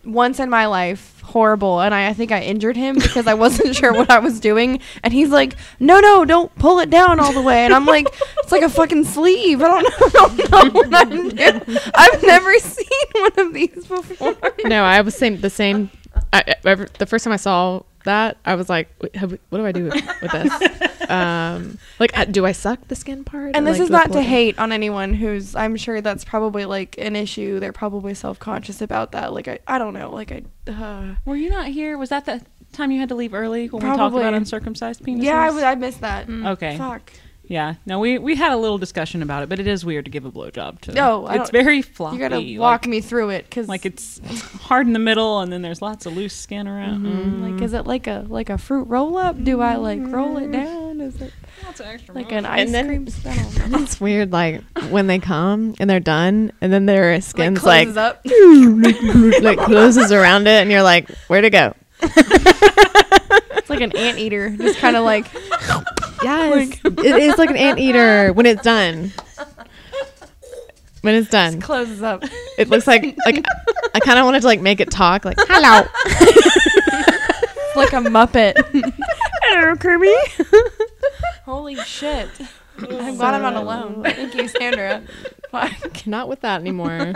[0.03, 1.79] once in my life, horrible.
[1.81, 4.79] And I, I think I injured him because I wasn't sure what I was doing.
[5.03, 8.07] And he's like, "No, no, don't pull it down all the way." And I'm like,
[8.39, 9.61] "It's like a fucking sleeve.
[9.61, 11.77] I don't know, don't know what I'm doing.
[11.93, 14.35] I've never seen one of these before."
[14.65, 15.91] No, I was same the same.
[16.33, 19.71] I, I- the first time I saw that, I was like, have, "What do I
[19.71, 23.55] do with, with this?" um, like, do I suck the skin part?
[23.55, 26.65] And or, this like, is not to hate on anyone who's I'm sure that's probably
[26.65, 27.59] like an issue.
[27.59, 29.33] They're probably self-conscious about that.
[29.33, 30.11] Like I I don't know.
[30.11, 31.97] Like I uh, Were you not here?
[31.97, 32.41] Was that the
[32.71, 34.21] time you had to leave early when we talked Probably.
[34.21, 35.23] about uncircumcised penises?
[35.23, 36.29] Yeah, I, w- I missed that.
[36.29, 36.77] Okay.
[36.77, 37.11] Fuck.
[37.49, 37.73] Yeah.
[37.87, 40.23] No, we we had a little discussion about it, but it is weird to give
[40.23, 40.91] a blowjob to.
[40.93, 42.15] No, I it's don't- very floppy.
[42.17, 44.21] You gotta like- walk me through it, cause Like it's
[44.61, 47.05] hard in the middle, and then there's lots of loose skin around.
[47.07, 49.43] Mm, like is it like a like a fruit roll up?
[49.43, 51.01] Do I like roll it down?
[51.01, 51.33] Is it
[51.65, 53.07] Lots extra like an ice then- cream?
[53.25, 53.79] I don't know.
[53.79, 57.97] It's weird, like when they come and they're done, and then their skin's like, closes
[57.97, 58.21] up.
[59.43, 61.73] like closes around it, and you're like, "Where'd it go?"
[63.60, 65.28] It's like an anteater, just kind of like
[66.24, 69.12] Yes, it is like an anteater when it's done.
[71.01, 72.24] when it's done, Closes up.
[72.57, 73.45] it looks like like
[73.93, 75.86] I kind of wanted to like make it talk like hello.
[76.05, 78.55] It's like a Muppet.
[79.43, 80.14] Hello, Kirby.
[81.45, 82.30] Holy shit.
[82.82, 84.03] Oh, I'm glad I'm not alone.
[84.03, 85.01] Thank you, Sandra.
[85.51, 86.05] Fuck.
[86.07, 87.14] Not with that anymore.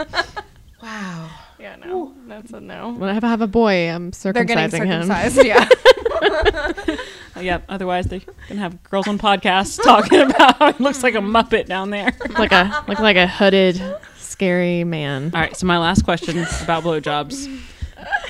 [1.64, 2.14] Yeah, no.
[2.28, 2.92] That's a no.
[2.92, 5.08] When I have, have a boy, I'm circumcising They're getting circumcising him.
[5.08, 5.46] circumcised.
[5.46, 6.96] Yeah.
[7.42, 7.64] Yep.
[7.68, 11.66] Otherwise, they can have girls on podcasts talking about how he looks like a muppet
[11.66, 12.12] down there.
[12.38, 13.82] like a like like a hooded,
[14.18, 15.32] scary man.
[15.34, 15.56] All right.
[15.58, 17.50] So my last question is about blowjobs: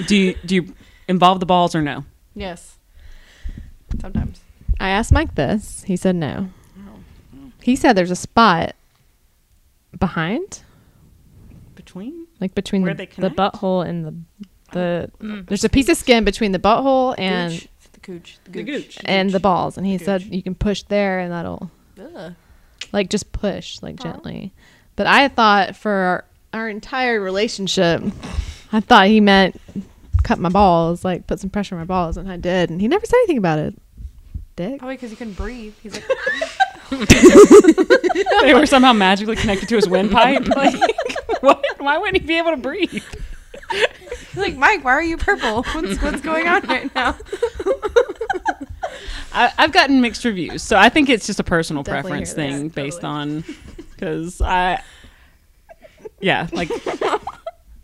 [0.07, 0.73] Do you do you
[1.07, 2.05] involve the balls or no?
[2.34, 2.77] yes.
[3.99, 4.39] Sometimes.
[4.79, 5.84] I asked Mike this.
[5.84, 6.49] He said no.
[6.79, 6.81] Oh,
[7.36, 7.51] oh.
[7.61, 8.73] He said there's a spot
[9.99, 10.62] behind, Between?
[12.43, 14.13] Like between Where the, they the butthole and the
[14.73, 15.11] the.
[15.21, 15.47] Mm.
[15.47, 17.67] There's a piece of skin between the butthole and Gooch.
[17.93, 18.37] the gooch.
[18.43, 18.75] The The gooch.
[18.97, 18.99] gooch.
[19.05, 22.33] and the balls, and he said you can push there and that'll Ugh.
[22.91, 24.51] like just push like gently.
[24.97, 28.03] But I thought for our, our entire relationship,
[28.73, 29.59] I thought he meant
[30.23, 32.87] cut my balls, like put some pressure on my balls, and I did, and he
[32.89, 33.75] never said anything about it.
[34.55, 34.77] Dick.
[34.79, 35.73] Probably because he couldn't breathe.
[35.81, 36.05] He's like,
[38.41, 40.47] they were somehow magically connected to his windpipe.
[40.47, 40.75] Like,
[41.41, 41.63] what?
[41.80, 42.89] Why wouldn't he be able to breathe?
[43.71, 45.63] he's like, Mike, why are you purple?
[45.74, 47.17] What's what's going on right now?
[49.36, 52.47] I, I've gotten mixed reviews, so I think it's just a personal Definitely preference hear
[52.51, 52.57] that.
[52.57, 53.43] thing based on
[53.91, 54.82] because I,
[56.21, 56.69] yeah, like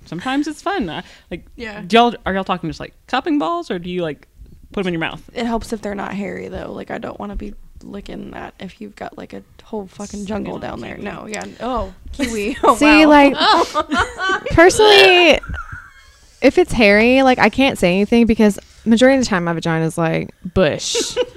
[0.05, 0.87] sometimes it's fun.
[0.89, 1.81] Uh, like, Yeah.
[1.81, 4.27] do y'all are y'all talking just like cupping balls, or do you like
[4.71, 5.27] put them in your mouth?
[5.33, 6.71] It helps if they're not hairy though.
[6.71, 10.25] Like I don't want to be licking that if you've got like a whole fucking
[10.25, 10.95] jungle on down there.
[10.95, 11.05] kiwi.
[11.05, 11.45] No, yeah.
[11.59, 12.57] Oh, kiwi.
[12.63, 13.09] Oh, See, wow.
[13.09, 13.33] like
[14.51, 15.39] personally,
[16.41, 19.85] if it's hairy, like I can't say anything because majority of the time my vagina
[19.85, 21.15] is like bush.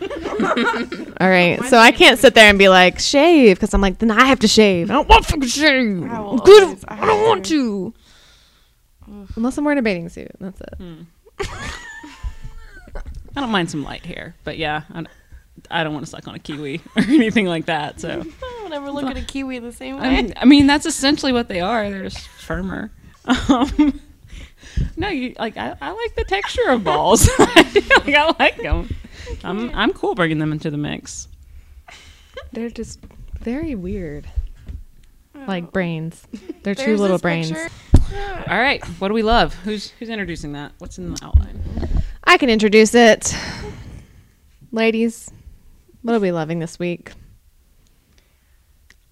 [1.20, 4.10] All right, so I can't sit there and be like shave because I'm like then
[4.10, 4.90] I have to shave.
[4.90, 6.04] I don't want to fucking shave.
[6.10, 6.62] I will I'm good.
[6.64, 7.92] always- I I don't want to.
[7.92, 7.94] to.
[9.36, 10.74] Unless I'm wearing a bathing suit, that's it.
[10.78, 11.02] Hmm.
[13.34, 15.04] I don't mind some light hair, but yeah, I,
[15.70, 18.00] I don't want to suck on a kiwi or anything like that.
[18.00, 20.22] So I don't ever look at a kiwi the same I way.
[20.22, 21.88] mean, I mean that's essentially what they are.
[21.90, 22.90] They're just firmer.
[23.24, 24.00] Um,
[24.96, 27.28] no, you like I, I like the texture of balls.
[27.38, 28.92] like, I like them.
[29.44, 31.28] I'm I'm cool bringing them into the mix.
[32.52, 32.98] They're just
[33.40, 34.26] very weird.
[35.46, 36.26] Like brains.
[36.62, 37.52] They're two little brains.
[37.52, 37.70] picture.
[38.48, 39.54] All right, what do we love?
[39.56, 40.72] Who's who's introducing that?
[40.78, 41.60] What's in the outline?
[42.24, 43.36] I can introduce it.
[44.70, 45.30] Ladies,
[46.02, 47.12] what are we loving this week?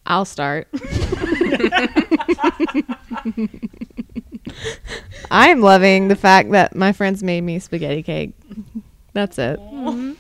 [0.07, 0.69] I'll start.
[5.31, 8.33] I'm loving the fact that my friends made me spaghetti cake.
[9.13, 9.61] That's it.
[9.61, 10.15] Mm-hmm.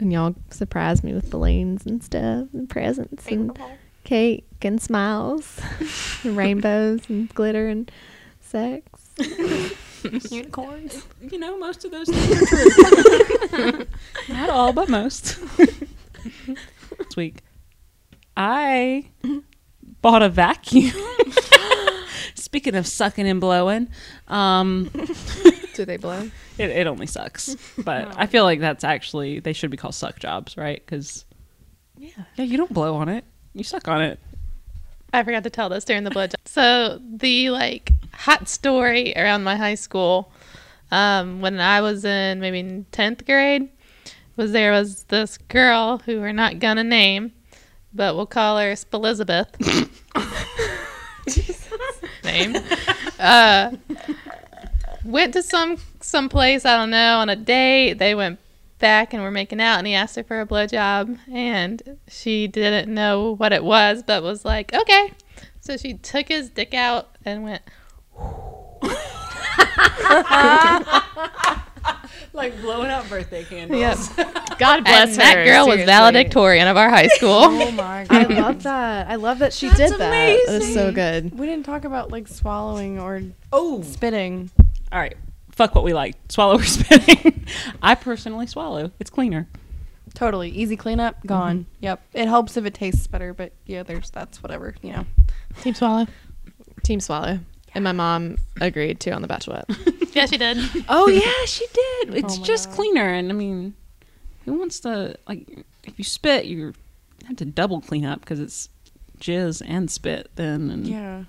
[0.00, 3.58] And y'all surprised me with balloons and stuff and presents and
[4.04, 5.60] cake and smiles
[6.24, 7.90] and rainbows and glitter and
[8.40, 8.84] sex.
[10.30, 11.04] Unicorns.
[11.20, 13.86] You know, most of those things are true.
[14.28, 15.38] Not all, but most.
[15.56, 17.42] this week,
[18.36, 19.06] I
[20.02, 20.92] bought a vacuum.
[22.34, 23.88] Speaking of sucking and blowing,
[24.28, 24.90] um,
[25.74, 26.30] Do they blow?
[26.56, 27.56] it, it only sucks.
[27.76, 30.80] But I feel like that's actually they should be called suck jobs, right?
[30.84, 31.24] Because
[31.96, 33.24] yeah, yeah, you don't blow on it,
[33.54, 34.18] you suck on it.
[35.12, 36.34] I forgot to tell this during the blood.
[36.44, 40.32] So the like hot story around my high school,
[40.90, 43.68] um, when I was in maybe tenth grade,
[44.36, 47.32] was there was this girl who we're not gonna name,
[47.92, 49.48] but we'll call her Elizabeth.
[52.24, 52.56] name.
[53.18, 53.72] Uh,
[55.04, 57.94] went to some some place I don't know on a date.
[57.94, 58.38] They went
[58.78, 62.92] back and we're making out, and he asked her for a blowjob, and she didn't
[62.92, 65.12] know what it was, but was like, okay.
[65.60, 67.62] So she took his dick out and went.
[72.34, 73.80] Like blowing out birthday candles.
[74.16, 74.34] Yep.
[74.58, 77.30] God bless and that girl was valedictorian of our high school.
[77.32, 78.30] Oh my god.
[78.32, 79.08] I love that.
[79.08, 79.98] I love that she did that.
[79.98, 81.36] That is so good.
[81.36, 83.22] we didn't talk about like swallowing or
[83.52, 84.50] Oh, spitting.
[84.92, 85.16] all right.
[85.58, 86.14] Fuck what we like.
[86.28, 87.44] Swallow or spitting.
[87.82, 88.92] I personally swallow.
[89.00, 89.48] It's cleaner.
[90.14, 90.50] Totally.
[90.50, 91.26] Easy cleanup, mm-hmm.
[91.26, 91.66] gone.
[91.80, 92.00] Yep.
[92.14, 95.04] It helps if it tastes better, but yeah, there's that's whatever, you know.
[95.60, 96.06] Team Swallow.
[96.84, 97.40] Team Swallow.
[97.74, 99.66] And my mom agreed too on the Bachelorette.
[100.14, 100.58] Yeah, she did.
[100.88, 102.14] Oh yeah, she did.
[102.14, 102.76] It's Oh just God.
[102.76, 103.74] cleaner, and I mean,
[104.44, 105.64] who wants to like?
[105.84, 106.72] If you spit, you
[107.26, 108.68] have to double clean up because it's
[109.20, 110.30] jizz and spit.
[110.36, 111.24] Then, and, Yeah.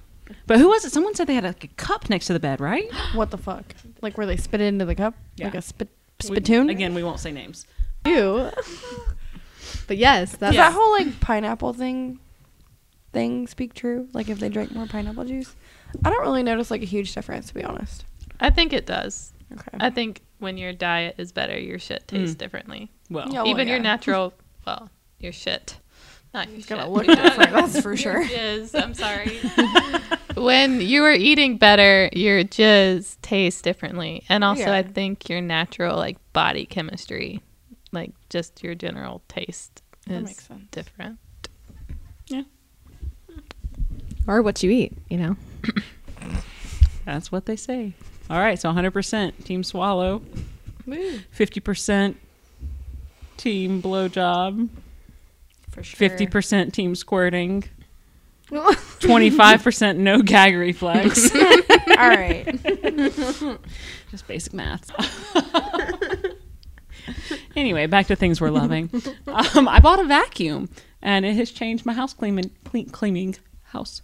[0.48, 0.92] But who was it?
[0.92, 2.90] Someone said they had like a cup next to the bed, right?
[3.14, 3.64] What the fuck?
[4.02, 5.16] Like where they spit it into the cup?
[5.36, 5.46] Yeah.
[5.46, 5.90] Like a spit
[6.24, 6.70] We- spittoon?
[6.70, 7.66] again, we won't say names.
[8.06, 8.50] Ew.
[9.88, 12.20] But yes, that's Is that whole like pineapple thing
[13.12, 14.08] thing speak true?
[14.14, 15.56] Like if they drink more pineapple juice?
[16.06, 18.06] I don't really notice like a huge difference to be honest.
[18.40, 19.34] I think it does.
[19.52, 19.78] Okay.
[19.80, 22.40] I think when your diet is better, your shit tastes Mm.
[22.40, 22.92] differently.
[23.10, 23.42] Well, Yeah.
[23.44, 24.34] Oh, Even your natural,
[24.68, 25.78] well, your shit.
[26.34, 28.24] Not your gonna look different, that's for sure.
[28.24, 29.40] jizz, I'm sorry.
[30.42, 34.24] when you are eating better, your jizz tastes differently.
[34.30, 34.74] And also, Yeah.
[34.76, 37.42] I think your natural, like, body chemistry,
[37.92, 40.62] like, just your general taste That is makes sense.
[40.72, 41.18] different.
[42.28, 42.44] Yeah.
[44.28, 45.36] Or what you eat, you know.
[47.06, 47.94] that's what they say.
[48.30, 50.22] All right, so 100% team swallow,
[50.88, 52.16] 50%
[53.38, 54.70] team blowjob,
[55.80, 56.10] For sure.
[56.10, 57.64] 50% team squirting,
[58.50, 61.34] 25% no gag reflex.
[61.36, 62.46] All right.
[64.12, 64.90] Just basic math.
[67.56, 68.90] anyway, back to things we're loving.
[69.28, 70.70] Um, I bought a vacuum,
[71.02, 72.52] and it has changed my house cleaning.
[72.66, 74.02] Clean, cleaning house.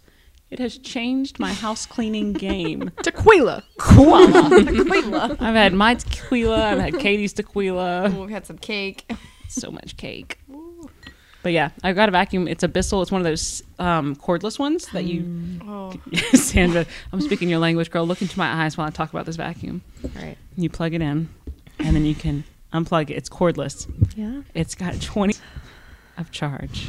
[0.48, 2.92] It has changed my house cleaning game.
[3.02, 3.64] Tequila.
[3.80, 5.36] Tequila.
[5.40, 6.64] I've had my tequila.
[6.66, 8.10] I've had Katie's tequila.
[8.10, 9.10] We've had some cake.
[9.48, 10.38] So much cake.
[11.46, 12.48] But yeah, I got a vacuum.
[12.48, 13.02] It's a Bissell.
[13.02, 15.60] It's one of those um, cordless ones that you.
[15.64, 15.94] Oh.
[16.34, 18.04] Sandra, I'm speaking your language, girl.
[18.04, 19.80] Look into my eyes while I talk about this vacuum.
[20.02, 20.36] All right.
[20.56, 21.28] You plug it in,
[21.78, 22.42] and then you can
[22.72, 23.12] unplug it.
[23.12, 23.86] It's cordless.
[24.16, 24.42] Yeah.
[24.54, 25.36] It's got 20
[26.18, 26.88] of charge.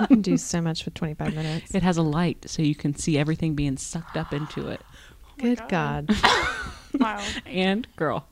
[0.00, 1.74] You can do so much with 25 minutes.
[1.74, 4.82] It has a light, so you can see everything being sucked up into it.
[5.36, 6.10] Good God.
[6.94, 7.24] Wow.
[7.46, 8.26] And girl,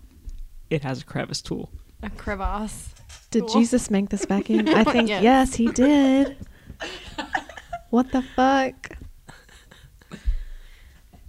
[0.71, 1.71] it has a crevice tool.
[2.03, 2.98] A crevasse.
[3.31, 3.61] Did Cool.
[3.61, 4.69] Jesus make this vacuum?
[4.69, 5.23] I think Yes.
[5.23, 6.37] yes, he did.
[7.91, 8.97] What the fuck?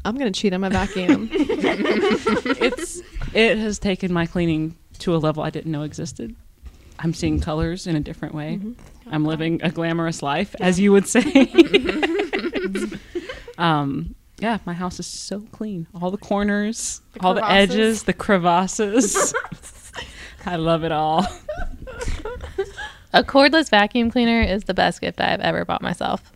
[0.04, 1.30] I'm gonna cheat on my vacuum.
[1.34, 3.02] It's
[3.34, 6.36] it has taken my cleaning to a level I didn't know existed.
[7.00, 8.60] I'm seeing colors in a different way.
[9.10, 11.24] I'm living a glamorous life, as you would say.
[13.58, 15.88] um, yeah, my house is so clean.
[16.02, 19.34] All the corners, The all the edges, the crevasses.
[20.46, 21.26] I love it all.
[23.14, 26.32] A cordless vacuum cleaner is the best gift I've ever bought myself.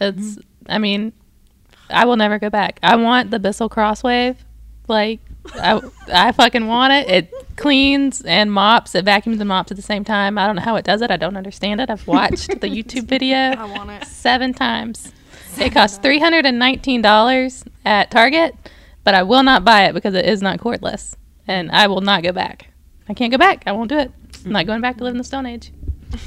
[0.00, 0.40] It's, mm-hmm.
[0.68, 1.12] I mean,
[1.90, 2.78] I will never go back.
[2.82, 4.36] I want the Bissell Crosswave.
[4.86, 5.20] Like,
[5.54, 5.80] I,
[6.12, 7.08] I fucking want it.
[7.08, 8.94] It cleans and mops.
[8.94, 10.38] It vacuums and mops at the same time.
[10.38, 11.10] I don't know how it does it.
[11.10, 11.90] I don't understand it.
[11.90, 14.06] I've watched the YouTube video I want it.
[14.06, 15.12] seven times.
[15.58, 18.56] It costs three hundred and nineteen dollars at Target,
[19.04, 21.14] but I will not buy it because it is not cordless,
[21.46, 22.68] and I will not go back.
[23.08, 23.62] I can't go back.
[23.66, 24.10] I won't do it.
[24.44, 25.72] I'm not going back to live in the Stone Age.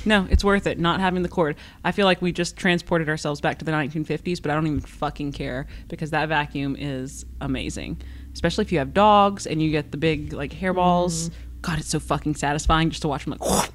[0.05, 1.55] No, it's worth it not having the cord.
[1.83, 4.79] I feel like we just transported ourselves back to the 1950s, but I don't even
[4.81, 8.01] fucking care because that vacuum is amazing.
[8.33, 11.29] Especially if you have dogs and you get the big like hairballs.
[11.29, 11.35] Mm-hmm.
[11.61, 13.69] God, it's so fucking satisfying just to watch them like.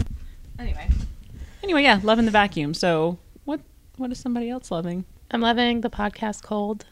[0.58, 0.88] Anyway.
[1.62, 2.74] Anyway, yeah, loving the vacuum.
[2.74, 3.60] So, what
[3.96, 5.04] what is somebody else loving?
[5.30, 6.86] I'm loving the podcast cold.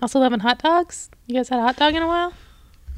[0.00, 1.10] Also loving hot dogs.
[1.26, 2.32] You guys had a hot dog in a while?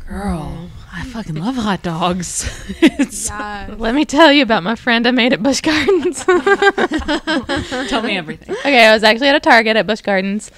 [0.09, 2.49] Girl, I fucking love hot dogs.
[2.81, 3.75] it's, Yeah.
[3.77, 6.25] Let me tell you about my friend I made at Busch Gardens.
[7.91, 8.57] tell me everything.
[8.61, 10.51] okay, I was actually at a Target at Busch Gardens.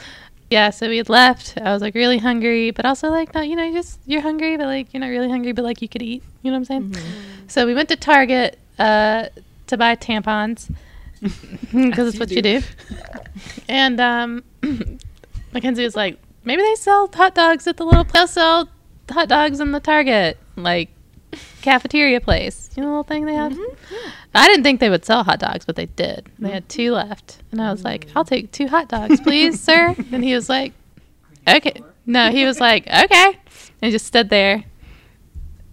[0.51, 1.59] Yeah, so we had left.
[1.61, 4.67] I was like really hungry, but also like not, you know, just you're hungry, but
[4.67, 6.23] like you're not really hungry, but like you could eat.
[6.43, 7.05] You know what I'm saying?
[7.49, 9.27] So we went to Target uh,
[9.67, 10.73] to buy tampons
[11.21, 12.63] because it's you what you do.
[13.69, 14.45] And um,
[15.53, 18.05] Mackenzie was like, maybe they sell hot dogs at the little.
[18.05, 18.69] They'll sell
[19.11, 20.91] hot dogs in the Target like
[21.63, 22.71] cafeteria place.
[22.77, 23.57] You know the little thing they have.
[24.35, 26.31] I didn't think they would sell hot dogs, but they did.
[26.39, 29.95] They had two left, and I was like, "I'll take two hot dogs, please, sir."
[30.13, 30.73] And he was like,
[31.49, 34.65] "Okay." No, he was like, "Okay," and he just stood there.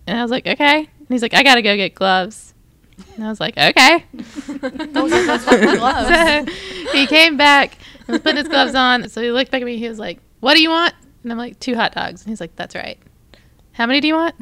[0.05, 2.53] And I was like, "Okay." And he's like, "I gotta go get gloves."
[3.15, 4.05] And I was like, "Okay."
[6.45, 6.45] so
[6.91, 9.09] he came back and was putting his gloves on.
[9.09, 9.77] So he looked back at me.
[9.77, 12.41] He was like, "What do you want?" And I'm like, two hot dogs." And he's
[12.41, 12.99] like, "That's right."
[13.77, 14.33] How many do you want?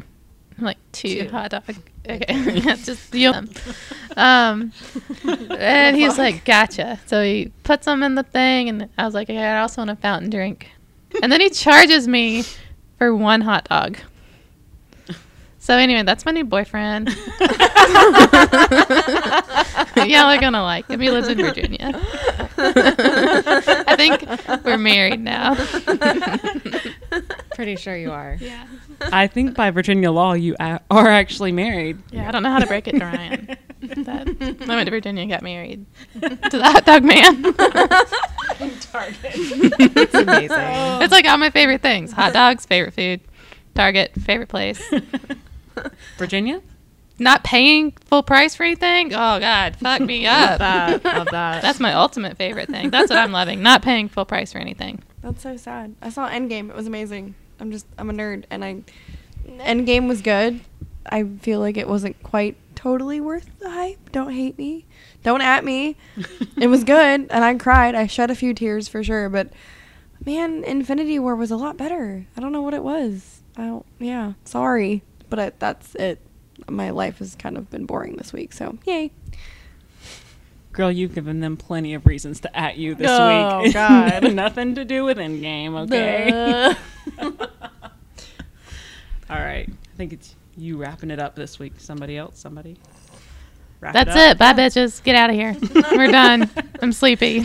[0.58, 1.64] I'm like, two, hot dog.
[2.08, 3.50] Okay, just them.
[4.16, 4.72] Um,
[5.58, 9.16] and he was like, "Gotcha." So he puts them in the thing, and I was
[9.16, 10.70] like, "Okay, I also want a fountain drink."
[11.24, 12.44] And then he charges me
[13.00, 13.98] for one hot dog.
[15.58, 17.10] So anyway, that's my new boyfriend.
[19.96, 21.00] Y'all are gonna like him.
[21.00, 22.00] He lives in Virginia.
[22.60, 25.56] I think we're married now.
[27.66, 28.38] Pretty sure you are.
[28.40, 28.68] Yeah.
[29.12, 31.98] I think by Virginia law, you a- are actually married.
[32.12, 33.58] Yeah, I don't know how to break it to Ryan.
[33.82, 35.84] But I went to Virginia and got married
[36.22, 37.42] to the hot dog man.
[38.82, 39.18] Target.
[39.98, 41.02] it's amazing.
[41.02, 43.22] it's like all my favorite things: hot dogs, favorite food,
[43.74, 44.82] Target, favorite place.
[46.18, 46.62] Virginia?
[47.18, 49.08] not paying full price for anything.
[49.14, 50.60] Oh God, fuck me up.
[50.60, 51.04] that.
[51.04, 51.62] Love that.
[51.62, 52.90] That's my ultimate favorite thing.
[52.92, 53.64] That's what I'm loving.
[53.64, 55.02] Not paying full price for anything.
[55.22, 55.96] That's so sad.
[56.02, 56.70] I saw Endgame.
[56.70, 57.34] It was amazing.
[57.60, 58.84] I'm just I'm a nerd, and I
[59.48, 60.62] Endgame was good.
[61.06, 64.12] I feel like it wasn't quite totally worth the hype.
[64.12, 64.86] Don't hate me.
[65.24, 65.98] Don't at me.
[66.58, 67.96] it was good, and I cried.
[67.96, 69.30] I shed a few tears for sure.
[69.30, 69.50] But
[70.26, 72.26] man, Infinity War was a lot better.
[72.36, 73.42] I don't know what it was.
[73.56, 73.86] I don't.
[74.00, 76.20] Yeah, sorry, but I, that's it.
[76.70, 78.54] My life has kind of been boring this week.
[78.54, 79.12] So yay.
[80.76, 83.74] Girl, you've given them plenty of reasons to at you this Oh, week.
[83.74, 84.34] God.
[84.34, 86.76] Nothing to do with Endgame, okay?
[89.30, 89.68] All right.
[89.70, 91.74] I think it's you wrapping it up this week.
[91.78, 92.38] Somebody else?
[92.38, 92.78] Somebody?
[93.80, 94.18] Wrap That's up?
[94.18, 94.38] it.
[94.38, 95.02] Bye, bitches.
[95.04, 95.56] Get out of here.
[95.98, 96.50] We're done.
[96.82, 97.40] I'm sleepy.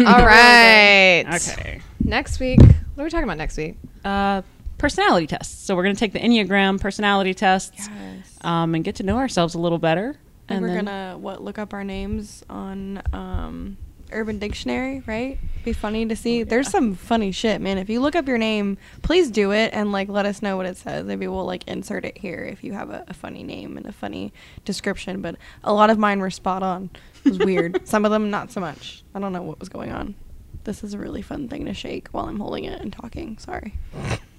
[0.00, 1.24] All right.
[1.34, 1.80] Okay.
[2.02, 2.60] Next week.
[2.60, 3.76] What are we talking about next week?
[4.04, 4.42] Uh,
[4.78, 5.64] personality tests.
[5.64, 8.38] So we're going to take the Enneagram personality tests Yes.
[8.42, 10.16] um, and get to know ourselves a little better.
[10.48, 13.76] And, we're then- gonna what look up our names on um,
[14.12, 15.38] Urban Dictionary, right?
[15.64, 16.44] Be funny to see.
[16.44, 17.76] There's some funny shit, man.
[17.78, 20.66] If you look up your name, please do it and like let us know what
[20.66, 21.04] it says.
[21.04, 23.92] Maybe we'll like insert it here if you have a, a funny name and a
[23.92, 24.32] funny
[24.64, 25.20] description.
[25.22, 25.34] But
[25.64, 26.90] a lot of mine were spot on.
[27.24, 27.86] It was weird.
[27.88, 29.02] some of them not so much.
[29.14, 30.14] I don't know what was going on.
[30.62, 33.38] This is a really fun thing to shake while I'm holding it and talking.
[33.38, 33.74] Sorry.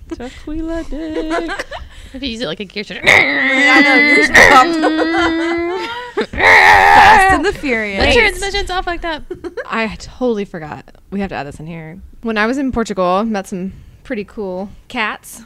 [0.10, 1.52] Tequila dick.
[2.14, 3.02] If you use it like a gear shift.
[3.04, 4.28] I know you're
[6.26, 8.06] Fast and the Furious.
[8.06, 9.24] The transmission's off like that.
[9.66, 10.96] I totally forgot.
[11.12, 12.00] We have to add this in here.
[12.22, 15.44] When I was in Portugal, met some pretty cool cats,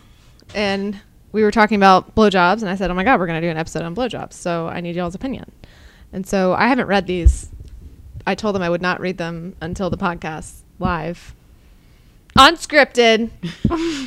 [0.53, 0.99] and
[1.32, 3.57] we were talking about blowjobs, and I said, "Oh my god, we're gonna do an
[3.57, 5.51] episode on blowjobs." So I need y'all's opinion.
[6.14, 7.49] And so I haven't read these.
[8.28, 11.34] I told them I would not read them until the podcast live,
[12.38, 13.29] unscripted,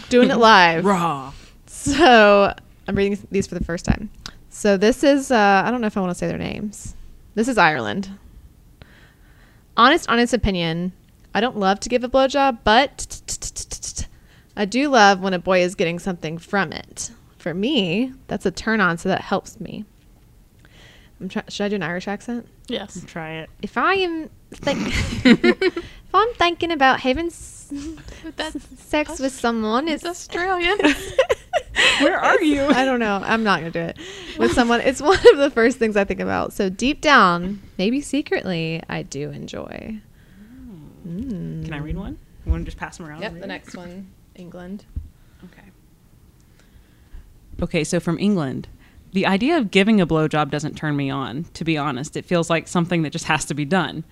[0.09, 0.85] doing it live.
[0.85, 1.33] Raw.
[1.66, 2.55] So
[2.89, 4.11] I'm reading these for the first time.
[4.51, 6.95] So this is uh, I don't know if I want to say their names.
[7.35, 8.11] This is Ireland.
[9.77, 10.93] Honest, honest opinion.
[11.35, 14.09] I don't love to give a blowjob, but
[14.57, 17.11] I do love when a boy is getting something from it.
[17.39, 19.85] For me, that's a turn on, so that helps me.
[21.20, 22.47] I'm try- should I do an Irish accent?
[22.68, 23.03] Yes.
[23.07, 23.51] Try it.
[23.62, 24.79] If I am think
[25.25, 27.54] if I'm thinking about having s-
[28.37, 30.79] That's sex with someone, it's Australian.
[32.01, 32.62] Where are you?
[32.65, 33.21] I don't know.
[33.23, 33.99] I'm not gonna do it
[34.39, 34.81] with someone.
[34.81, 36.53] It's one of the first things I think about.
[36.53, 40.01] So deep down, maybe secretly, I do enjoy.
[41.07, 41.65] Mm.
[41.65, 42.19] Can I read one?
[42.45, 43.23] You want to just pass them around?
[43.23, 43.41] Yep.
[43.41, 44.85] The next one, England.
[45.45, 45.69] Okay.
[47.62, 48.69] Okay, so from England,
[49.12, 52.17] the idea of giving a blowjob doesn't turn me on, to be honest.
[52.17, 54.05] It feels like something that just has to be done.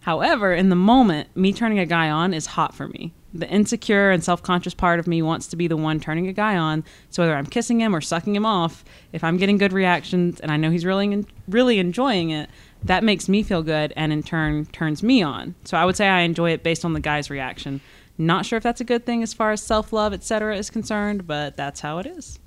[0.00, 3.12] However, in the moment, me turning a guy on is hot for me.
[3.32, 6.32] The insecure and self conscious part of me wants to be the one turning a
[6.32, 6.84] guy on.
[7.10, 10.50] So whether I'm kissing him or sucking him off, if I'm getting good reactions and
[10.50, 12.50] I know he's really, really enjoying it,
[12.82, 15.54] that makes me feel good and in turn turns me on.
[15.64, 17.80] So I would say I enjoy it based on the guy's reaction.
[18.18, 21.26] Not sure if that's a good thing as far as self love, etc., is concerned,
[21.26, 22.38] but that's how it is.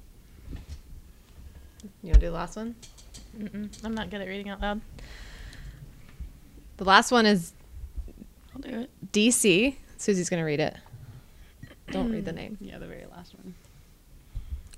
[2.02, 2.76] You want to do the last one?
[3.38, 3.70] Mm-mm.
[3.84, 4.82] I'm not good at reading out loud.
[6.78, 7.54] The last one is
[8.56, 8.90] I'll do it.
[9.12, 9.76] DC.
[9.98, 10.76] Suzie's gonna read it.
[11.92, 12.36] Don't read the mm.
[12.36, 12.58] name.
[12.62, 13.56] Yeah, the very last one.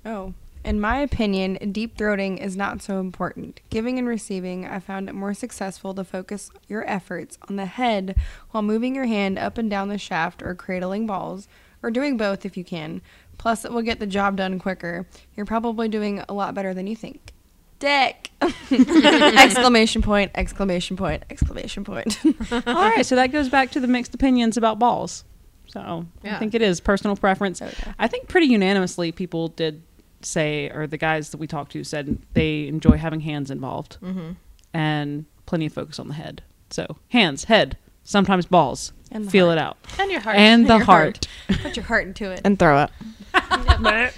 [0.04, 0.34] Oh.
[0.64, 3.60] In my opinion, deep throating is not so important.
[3.70, 8.16] Giving and receiving, I found it more successful to focus your efforts on the head
[8.50, 11.46] while moving your hand up and down the shaft or cradling balls,
[11.84, 13.00] or doing both if you can.
[13.38, 15.06] Plus, it will get the job done quicker.
[15.36, 17.32] You're probably doing a lot better than you think.
[17.78, 18.30] Dick!
[18.70, 22.18] exclamation point, exclamation point, exclamation point.
[22.52, 25.24] All right, so that goes back to the mixed opinions about balls.
[25.68, 27.60] So I think it is personal preference.
[27.60, 27.92] Okay.
[27.98, 29.82] I think pretty unanimously people did
[30.22, 34.32] say, or the guys that we talked to said they enjoy having hands involved Mm-hmm.
[34.72, 36.42] and plenty of focus on the head.
[36.70, 38.92] So hands, head, sometimes balls.
[39.12, 39.58] And the Feel heart.
[39.58, 39.76] it out.
[40.00, 40.36] And your heart.
[40.36, 41.28] And the Your heart.
[41.62, 42.40] Put your heart into it.
[42.44, 42.90] And throw it.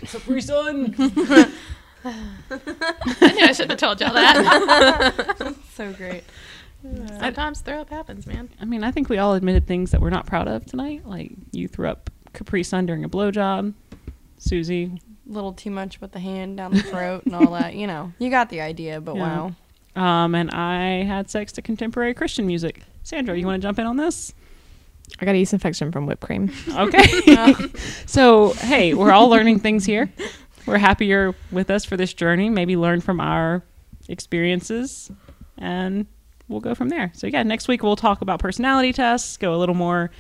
[0.07, 0.95] Capri Sun.
[2.05, 5.55] I knew I shouldn't have told y'all that.
[5.75, 6.25] So great.
[7.21, 8.49] Sometimes throw up happens, man.
[8.61, 11.07] I mean, I think we all admitted things that we're not proud of tonight.
[11.07, 13.75] Like you threw up Capri Sun during a blowjob.
[14.41, 17.75] Suzie, A little too much with the hand down the throat and all that.
[17.75, 19.51] You know, you got the idea, but Yeah.
[19.97, 20.25] wow.
[20.25, 22.83] um, and I had sex to contemporary Christian music.
[23.05, 24.35] Sandra, you want to jump in on this?
[25.21, 26.53] I got a yeast infection from whipped cream.
[26.69, 27.03] Okay.
[28.07, 30.13] so, hey, we're all learning things here.
[30.69, 32.51] We're happy you're with us for this journey.
[32.51, 33.63] Maybe learn from our
[34.07, 35.11] experiences
[35.57, 36.07] and
[36.47, 37.11] we'll go from there.
[37.15, 40.11] So, yeah, next week we'll talk about personality tests, go a little more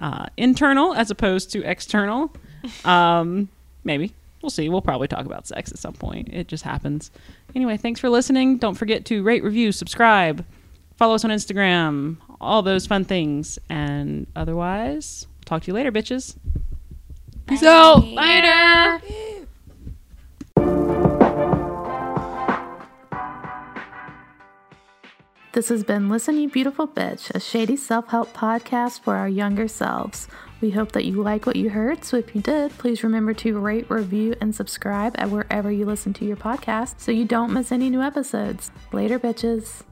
[0.00, 2.34] uh, internal as opposed to external.
[2.84, 3.48] Um,
[3.82, 4.14] maybe.
[4.40, 4.68] We'll see.
[4.68, 6.28] We'll probably talk about sex at some point.
[6.32, 7.10] It just happens.
[7.56, 8.58] Anyway, thanks for listening.
[8.58, 10.44] Don't forget to rate, review, subscribe,
[10.96, 13.58] follow us on Instagram, all those fun things.
[13.68, 16.36] And otherwise, talk to you later, bitches.
[17.48, 18.04] Peace out.
[18.04, 19.00] Later.
[25.52, 29.68] This has been Listen You Beautiful Bitch, a shady self help podcast for our younger
[29.68, 30.26] selves.
[30.62, 33.58] We hope that you like what you heard, so if you did, please remember to
[33.58, 37.70] rate, review, and subscribe at wherever you listen to your podcast so you don't miss
[37.70, 38.70] any new episodes.
[38.92, 39.82] Later, bitches.